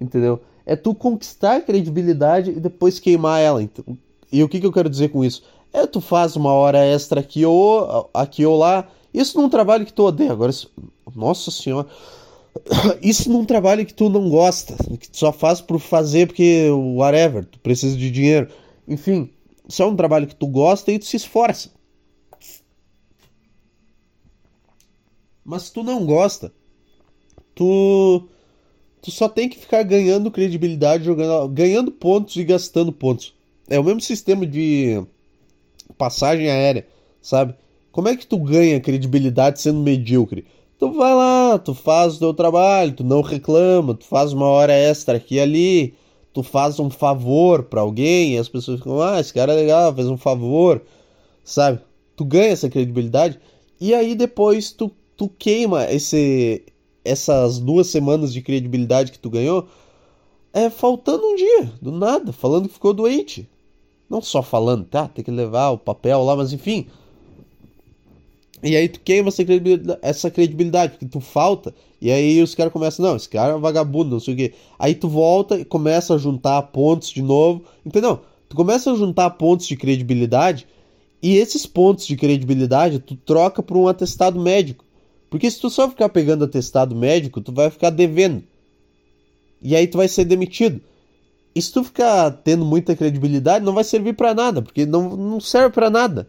entendeu? 0.00 0.40
É 0.66 0.76
tu 0.76 0.94
conquistar 0.94 1.56
a 1.56 1.60
credibilidade 1.60 2.50
e 2.50 2.60
depois 2.60 2.98
queimar 2.98 3.40
ela. 3.40 3.62
Então, 3.62 3.84
e 4.32 4.42
o 4.42 4.48
que, 4.48 4.60
que 4.60 4.66
eu 4.66 4.72
quero 4.72 4.88
dizer 4.88 5.08
com 5.08 5.24
isso? 5.24 5.42
É 5.72 5.86
tu 5.86 6.00
faz 6.00 6.36
uma 6.36 6.52
hora 6.52 6.78
extra 6.84 7.20
aqui 7.20 7.44
ou 7.44 8.10
aqui 8.14 8.46
ou 8.46 8.56
lá. 8.56 8.88
Isso 9.12 9.40
num 9.40 9.48
trabalho 9.48 9.84
que 9.84 9.92
tu 9.92 10.04
odeia. 10.04 10.32
Agora, 10.32 10.52
nossa 11.14 11.50
senhora. 11.50 11.86
Isso 13.02 13.30
num 13.30 13.44
trabalho 13.44 13.84
que 13.84 13.94
tu 13.94 14.08
não 14.08 14.28
gosta, 14.28 14.76
que 14.98 15.10
tu 15.10 15.16
só 15.16 15.32
faz 15.32 15.60
por 15.60 15.78
fazer 15.78 16.26
porque 16.26 16.68
whatever, 16.70 17.44
tu 17.44 17.58
precisa 17.58 17.96
de 17.96 18.10
dinheiro. 18.10 18.48
Enfim, 18.86 19.30
isso 19.66 19.82
é 19.82 19.86
um 19.86 19.96
trabalho 19.96 20.26
que 20.26 20.36
tu 20.36 20.46
gosta 20.46 20.92
e 20.92 20.98
tu 20.98 21.06
se 21.06 21.16
esforça. 21.16 21.70
Mas 25.44 25.64
se 25.64 25.72
tu 25.72 25.82
não 25.82 26.04
gosta, 26.04 26.52
tu 27.54 28.28
tu 29.02 29.10
só 29.10 29.28
tem 29.28 29.48
que 29.48 29.58
ficar 29.58 29.82
ganhando 29.82 30.30
credibilidade, 30.30 31.04
jogando, 31.04 31.48
ganhando 31.48 31.92
pontos 31.92 32.36
e 32.36 32.44
gastando 32.44 32.90
pontos. 32.92 33.34
É 33.68 33.78
o 33.78 33.84
mesmo 33.84 34.00
sistema 34.00 34.46
de 34.46 35.02
passagem 35.98 36.50
aérea, 36.50 36.86
sabe? 37.20 37.54
Como 37.92 38.08
é 38.08 38.16
que 38.16 38.26
tu 38.26 38.38
ganha 38.38 38.80
credibilidade 38.80 39.60
sendo 39.60 39.80
medíocre? 39.80 40.46
Tu 40.78 40.90
vai 40.92 41.14
lá, 41.14 41.58
tu 41.58 41.72
faz 41.72 42.16
o 42.16 42.18
teu 42.18 42.34
trabalho, 42.34 42.92
tu 42.92 43.04
não 43.04 43.22
reclama, 43.22 43.94
tu 43.94 44.04
faz 44.04 44.32
uma 44.32 44.46
hora 44.46 44.72
extra 44.72 45.16
aqui 45.16 45.36
e 45.36 45.40
ali, 45.40 45.94
tu 46.32 46.42
faz 46.42 46.80
um 46.80 46.90
favor 46.90 47.62
para 47.64 47.80
alguém 47.80 48.34
e 48.34 48.38
as 48.38 48.48
pessoas 48.48 48.78
ficam, 48.78 49.00
ah, 49.00 49.20
esse 49.20 49.32
cara 49.32 49.52
é 49.52 49.56
legal, 49.56 49.94
fez 49.94 50.08
um 50.08 50.16
favor, 50.16 50.82
sabe? 51.44 51.80
Tu 52.16 52.24
ganha 52.24 52.52
essa 52.52 52.68
credibilidade 52.68 53.38
e 53.80 53.94
aí 53.94 54.14
depois 54.14 54.72
tu, 54.72 54.90
tu 55.16 55.28
queima 55.28 55.90
esse, 55.90 56.64
essas 57.04 57.58
duas 57.58 57.86
semanas 57.86 58.32
de 58.32 58.42
credibilidade 58.42 59.12
que 59.12 59.18
tu 59.18 59.30
ganhou 59.30 59.68
é 60.52 60.70
faltando 60.70 61.24
um 61.24 61.36
dia, 61.36 61.72
do 61.82 61.92
nada, 61.92 62.32
falando 62.32 62.68
que 62.68 62.74
ficou 62.74 62.92
doente. 62.92 63.48
Não 64.08 64.20
só 64.20 64.42
falando, 64.42 64.84
tá? 64.84 65.08
Tem 65.08 65.24
que 65.24 65.30
levar 65.30 65.70
o 65.70 65.78
papel 65.78 66.22
lá, 66.22 66.36
mas 66.36 66.52
enfim. 66.52 66.86
E 68.64 68.74
aí 68.76 68.88
tu 68.88 68.98
queima 69.00 69.28
essa 69.28 69.44
credibilidade, 69.44 69.98
essa 70.00 70.30
credibilidade, 70.30 70.92
porque 70.92 71.04
tu 71.04 71.20
falta. 71.20 71.74
E 72.00 72.10
aí 72.10 72.42
os 72.42 72.54
caras 72.54 72.72
começam, 72.72 73.04
não, 73.04 73.14
esse 73.14 73.28
cara 73.28 73.52
é 73.52 73.56
um 73.56 73.60
vagabundo, 73.60 74.12
não 74.12 74.20
sei 74.20 74.32
o 74.32 74.36
quê. 74.38 74.54
Aí 74.78 74.94
tu 74.94 75.06
volta 75.06 75.58
e 75.58 75.66
começa 75.66 76.14
a 76.14 76.18
juntar 76.18 76.62
pontos 76.62 77.10
de 77.10 77.20
novo. 77.20 77.62
Entendeu? 77.84 78.20
Tu 78.48 78.56
começa 78.56 78.90
a 78.90 78.96
juntar 78.96 79.28
pontos 79.30 79.66
de 79.66 79.76
credibilidade. 79.76 80.66
E 81.22 81.36
esses 81.36 81.66
pontos 81.66 82.06
de 82.06 82.16
credibilidade 82.16 83.00
tu 83.00 83.14
troca 83.16 83.62
por 83.62 83.76
um 83.76 83.86
atestado 83.86 84.40
médico. 84.40 84.82
Porque 85.28 85.50
se 85.50 85.60
tu 85.60 85.68
só 85.68 85.86
ficar 85.86 86.08
pegando 86.08 86.44
atestado 86.44 86.96
médico, 86.96 87.42
tu 87.42 87.52
vai 87.52 87.68
ficar 87.68 87.90
devendo. 87.90 88.42
E 89.60 89.76
aí 89.76 89.86
tu 89.86 89.98
vai 89.98 90.08
ser 90.08 90.24
demitido. 90.24 90.80
E 91.54 91.60
se 91.60 91.70
tu 91.70 91.84
ficar 91.84 92.30
tendo 92.30 92.64
muita 92.64 92.96
credibilidade, 92.96 93.62
não 93.62 93.74
vai 93.74 93.84
servir 93.84 94.14
para 94.14 94.34
nada, 94.34 94.62
porque 94.62 94.86
não, 94.86 95.16
não 95.16 95.38
serve 95.38 95.74
para 95.74 95.90
nada. 95.90 96.26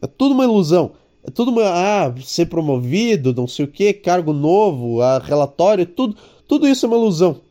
É 0.00 0.06
tudo 0.06 0.34
uma 0.34 0.44
ilusão. 0.44 0.92
É 1.28 1.30
tudo 1.30 1.50
uma. 1.50 1.62
Ah, 1.62 2.14
ser 2.22 2.46
promovido, 2.46 3.34
não 3.34 3.46
sei 3.46 3.66
o 3.66 3.68
que, 3.68 3.92
cargo 3.92 4.32
novo, 4.32 5.02
a 5.02 5.18
relatório, 5.18 5.84
tudo. 5.84 6.16
Tudo 6.46 6.66
isso 6.66 6.86
é 6.86 6.88
uma 6.88 6.96
ilusão. 6.96 7.42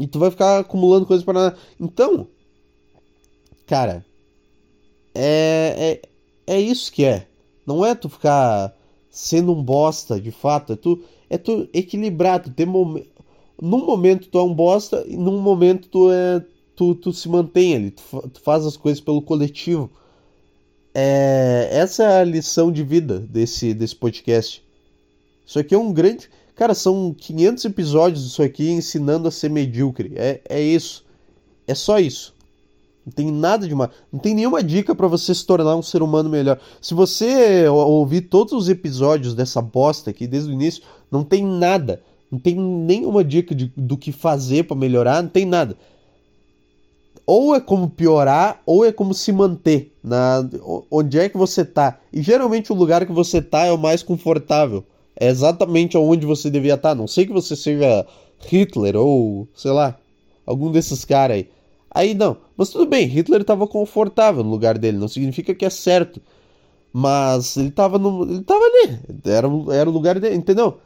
E 0.00 0.06
tu 0.06 0.18
vai 0.18 0.30
ficar 0.30 0.60
acumulando 0.60 1.04
coisas 1.04 1.22
para 1.22 1.34
nada. 1.34 1.58
Então, 1.78 2.26
cara, 3.66 4.02
é, 5.14 6.00
é, 6.46 6.54
é 6.54 6.60
isso 6.60 6.90
que 6.90 7.04
é. 7.04 7.26
Não 7.66 7.84
é 7.84 7.94
tu 7.94 8.08
ficar 8.08 8.74
sendo 9.10 9.52
um 9.52 9.62
bosta 9.62 10.18
de 10.18 10.30
fato. 10.30 10.72
É 10.72 10.76
tu, 10.76 11.04
é 11.28 11.36
tu 11.36 11.68
equilibrar, 11.74 12.42
tu 12.42 12.50
ter 12.50 12.64
momento 12.64 13.06
num 13.60 13.84
momento 13.84 14.28
tu 14.28 14.38
é 14.38 14.42
um 14.42 14.54
bosta 14.54 15.04
e 15.06 15.16
num 15.16 15.40
momento 15.40 15.88
tu 15.88 16.10
é 16.10 16.42
tu, 16.74 16.94
tu 16.94 17.12
se 17.12 17.28
mantém 17.28 17.74
ali, 17.74 17.90
tu, 17.90 18.02
tu 18.32 18.40
faz 18.40 18.64
as 18.64 18.76
coisas 18.76 19.00
pelo 19.00 19.20
coletivo. 19.20 19.90
É, 21.00 21.68
essa 21.70 22.02
é 22.02 22.20
a 22.20 22.24
lição 22.24 22.72
de 22.72 22.82
vida 22.82 23.20
desse, 23.20 23.72
desse 23.72 23.94
podcast. 23.94 24.64
Isso 25.46 25.56
aqui 25.56 25.72
é 25.72 25.78
um 25.78 25.92
grande. 25.92 26.28
Cara, 26.56 26.74
são 26.74 27.14
500 27.16 27.64
episódios 27.66 28.24
disso 28.24 28.42
aqui 28.42 28.68
ensinando 28.68 29.28
a 29.28 29.30
ser 29.30 29.48
medíocre. 29.48 30.12
É, 30.16 30.40
é 30.48 30.60
isso. 30.60 31.04
É 31.68 31.74
só 31.74 32.00
isso. 32.00 32.34
Não 33.06 33.12
tem 33.12 33.30
nada 33.30 33.68
de 33.68 33.74
mal. 33.76 33.90
Não 34.12 34.18
tem 34.18 34.34
nenhuma 34.34 34.60
dica 34.60 34.92
para 34.92 35.06
você 35.06 35.32
se 35.32 35.46
tornar 35.46 35.76
um 35.76 35.82
ser 35.82 36.02
humano 36.02 36.28
melhor. 36.28 36.58
Se 36.82 36.94
você 36.94 37.68
ouvir 37.68 38.22
todos 38.22 38.52
os 38.52 38.68
episódios 38.68 39.34
dessa 39.34 39.62
bosta 39.62 40.10
aqui 40.10 40.26
desde 40.26 40.50
o 40.50 40.52
início, 40.52 40.82
não 41.12 41.22
tem 41.22 41.46
nada 41.46 42.02
não 42.30 42.38
tem 42.38 42.54
nenhuma 42.54 43.24
dica 43.24 43.54
de, 43.54 43.72
do 43.76 43.96
que 43.96 44.12
fazer 44.12 44.64
para 44.64 44.76
melhorar, 44.76 45.22
não 45.22 45.30
tem 45.30 45.46
nada. 45.46 45.76
Ou 47.28 47.54
é 47.54 47.60
como 47.60 47.90
piorar, 47.90 48.62
ou 48.64 48.86
é 48.86 48.90
como 48.90 49.12
se 49.12 49.30
manter. 49.32 49.92
Na, 50.02 50.48
onde 50.90 51.18
é 51.18 51.28
que 51.28 51.36
você 51.36 51.64
tá? 51.64 51.98
E 52.10 52.22
geralmente 52.22 52.72
o 52.72 52.74
lugar 52.74 53.04
que 53.04 53.12
você 53.12 53.42
tá 53.42 53.64
é 53.66 53.72
o 53.72 53.76
mais 53.76 54.02
confortável. 54.02 54.82
É 55.14 55.28
exatamente 55.28 55.98
onde 55.98 56.24
você 56.24 56.50
devia 56.50 56.74
estar. 56.74 56.90
Tá. 56.90 56.94
Não 56.94 57.06
sei 57.06 57.26
que 57.26 57.32
você 57.32 57.54
seja 57.54 58.06
Hitler 58.46 58.96
ou, 58.96 59.46
sei 59.54 59.72
lá, 59.72 59.98
algum 60.46 60.72
desses 60.72 61.04
caras 61.04 61.36
aí. 61.36 61.50
Aí 61.90 62.14
não. 62.14 62.38
Mas 62.56 62.70
tudo 62.70 62.86
bem, 62.86 63.06
Hitler 63.06 63.42
estava 63.42 63.66
confortável 63.66 64.42
no 64.42 64.50
lugar 64.50 64.78
dele. 64.78 64.96
Não 64.96 65.08
significa 65.08 65.54
que 65.54 65.66
é 65.66 65.70
certo. 65.70 66.22
Mas 66.90 67.56
ele 67.58 67.68
estava 67.68 67.98
no, 67.98 68.22
ele 68.22 68.42
tava 68.42 68.64
ali. 68.64 68.98
Era, 69.26 69.48
era 69.74 69.90
o 69.90 69.92
lugar 69.92 70.18
dele, 70.18 70.36
entendeu? 70.36 70.78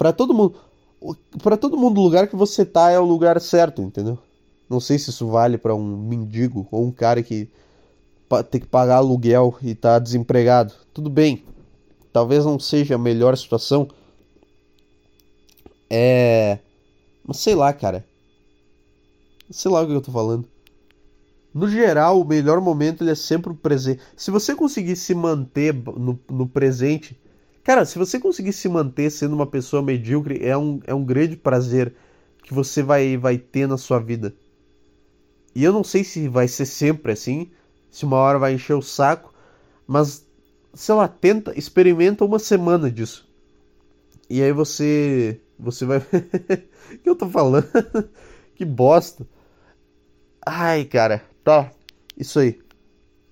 para 0.00 0.14
todo 0.14 0.32
mundo, 0.32 0.54
para 1.42 1.58
todo 1.58 1.76
mundo 1.76 2.00
o 2.00 2.04
lugar 2.04 2.26
que 2.26 2.34
você 2.34 2.64
tá 2.64 2.90
é 2.90 2.98
o 2.98 3.04
lugar 3.04 3.38
certo, 3.38 3.82
entendeu? 3.82 4.18
Não 4.70 4.78
sei 4.80 4.98
se 4.98 5.10
isso 5.10 5.26
vale 5.26 5.58
para 5.58 5.74
um 5.74 5.96
mendigo 5.96 6.66
ou 6.70 6.86
um 6.86 6.92
cara 6.92 7.22
que 7.22 7.50
tem 8.50 8.60
que 8.60 8.66
pagar 8.68 8.96
aluguel 8.96 9.58
e 9.60 9.74
tá 9.74 9.98
desempregado. 9.98 10.72
Tudo 10.94 11.10
bem. 11.10 11.44
Talvez 12.12 12.44
não 12.44 12.58
seja 12.58 12.94
a 12.94 12.98
melhor 12.98 13.36
situação. 13.36 13.88
É, 15.90 16.60
mas 17.26 17.38
sei 17.38 17.56
lá, 17.56 17.72
cara. 17.72 18.04
Sei 19.50 19.68
lá 19.68 19.82
o 19.82 19.86
que 19.86 19.92
eu 19.92 20.00
tô 20.00 20.12
falando. 20.12 20.46
No 21.52 21.68
geral, 21.68 22.20
o 22.20 22.24
melhor 22.24 22.60
momento 22.60 23.02
ele 23.02 23.10
é 23.10 23.16
sempre 23.16 23.50
o 23.50 23.56
presente. 23.56 24.00
Se 24.16 24.30
você 24.30 24.54
conseguir 24.54 24.94
se 24.94 25.12
manter 25.12 25.74
no, 25.74 26.16
no 26.30 26.46
presente, 26.46 27.18
Cara, 27.62 27.84
se 27.84 27.98
você 27.98 28.18
conseguir 28.18 28.52
se 28.52 28.68
manter 28.68 29.10
sendo 29.10 29.34
uma 29.34 29.46
pessoa 29.46 29.82
medíocre, 29.82 30.44
é 30.44 30.56
um, 30.56 30.80
é 30.86 30.94
um 30.94 31.04
grande 31.04 31.36
prazer 31.36 31.94
que 32.42 32.54
você 32.54 32.82
vai, 32.82 33.16
vai 33.16 33.36
ter 33.38 33.68
na 33.68 33.76
sua 33.76 33.98
vida. 33.98 34.34
E 35.54 35.64
eu 35.64 35.72
não 35.72 35.84
sei 35.84 36.04
se 36.04 36.28
vai 36.28 36.46
ser 36.48 36.66
sempre 36.66 37.12
assim, 37.12 37.50
se 37.90 38.04
uma 38.04 38.16
hora 38.16 38.38
vai 38.38 38.54
encher 38.54 38.74
o 38.74 38.82
saco, 38.82 39.32
mas 39.86 40.26
sei 40.74 40.94
lá, 40.94 41.08
tenta, 41.08 41.58
experimenta 41.58 42.24
uma 42.24 42.38
semana 42.38 42.90
disso. 42.90 43.28
E 44.28 44.42
aí 44.42 44.52
você 44.52 45.40
você 45.58 45.84
vai 45.84 45.98
O 46.94 46.98
que 46.98 47.10
eu 47.10 47.16
tô 47.16 47.28
falando? 47.28 47.68
que 48.54 48.64
bosta. 48.64 49.26
Ai, 50.44 50.84
cara, 50.84 51.22
tá. 51.44 51.70
Isso 52.16 52.38
aí. 52.38 52.60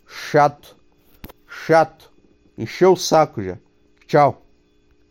Chato. 0.06 0.76
Chato. 1.46 2.12
Encheu 2.56 2.92
o 2.92 2.96
saco 2.96 3.42
já. 3.42 3.58
Tchau. 4.06 4.47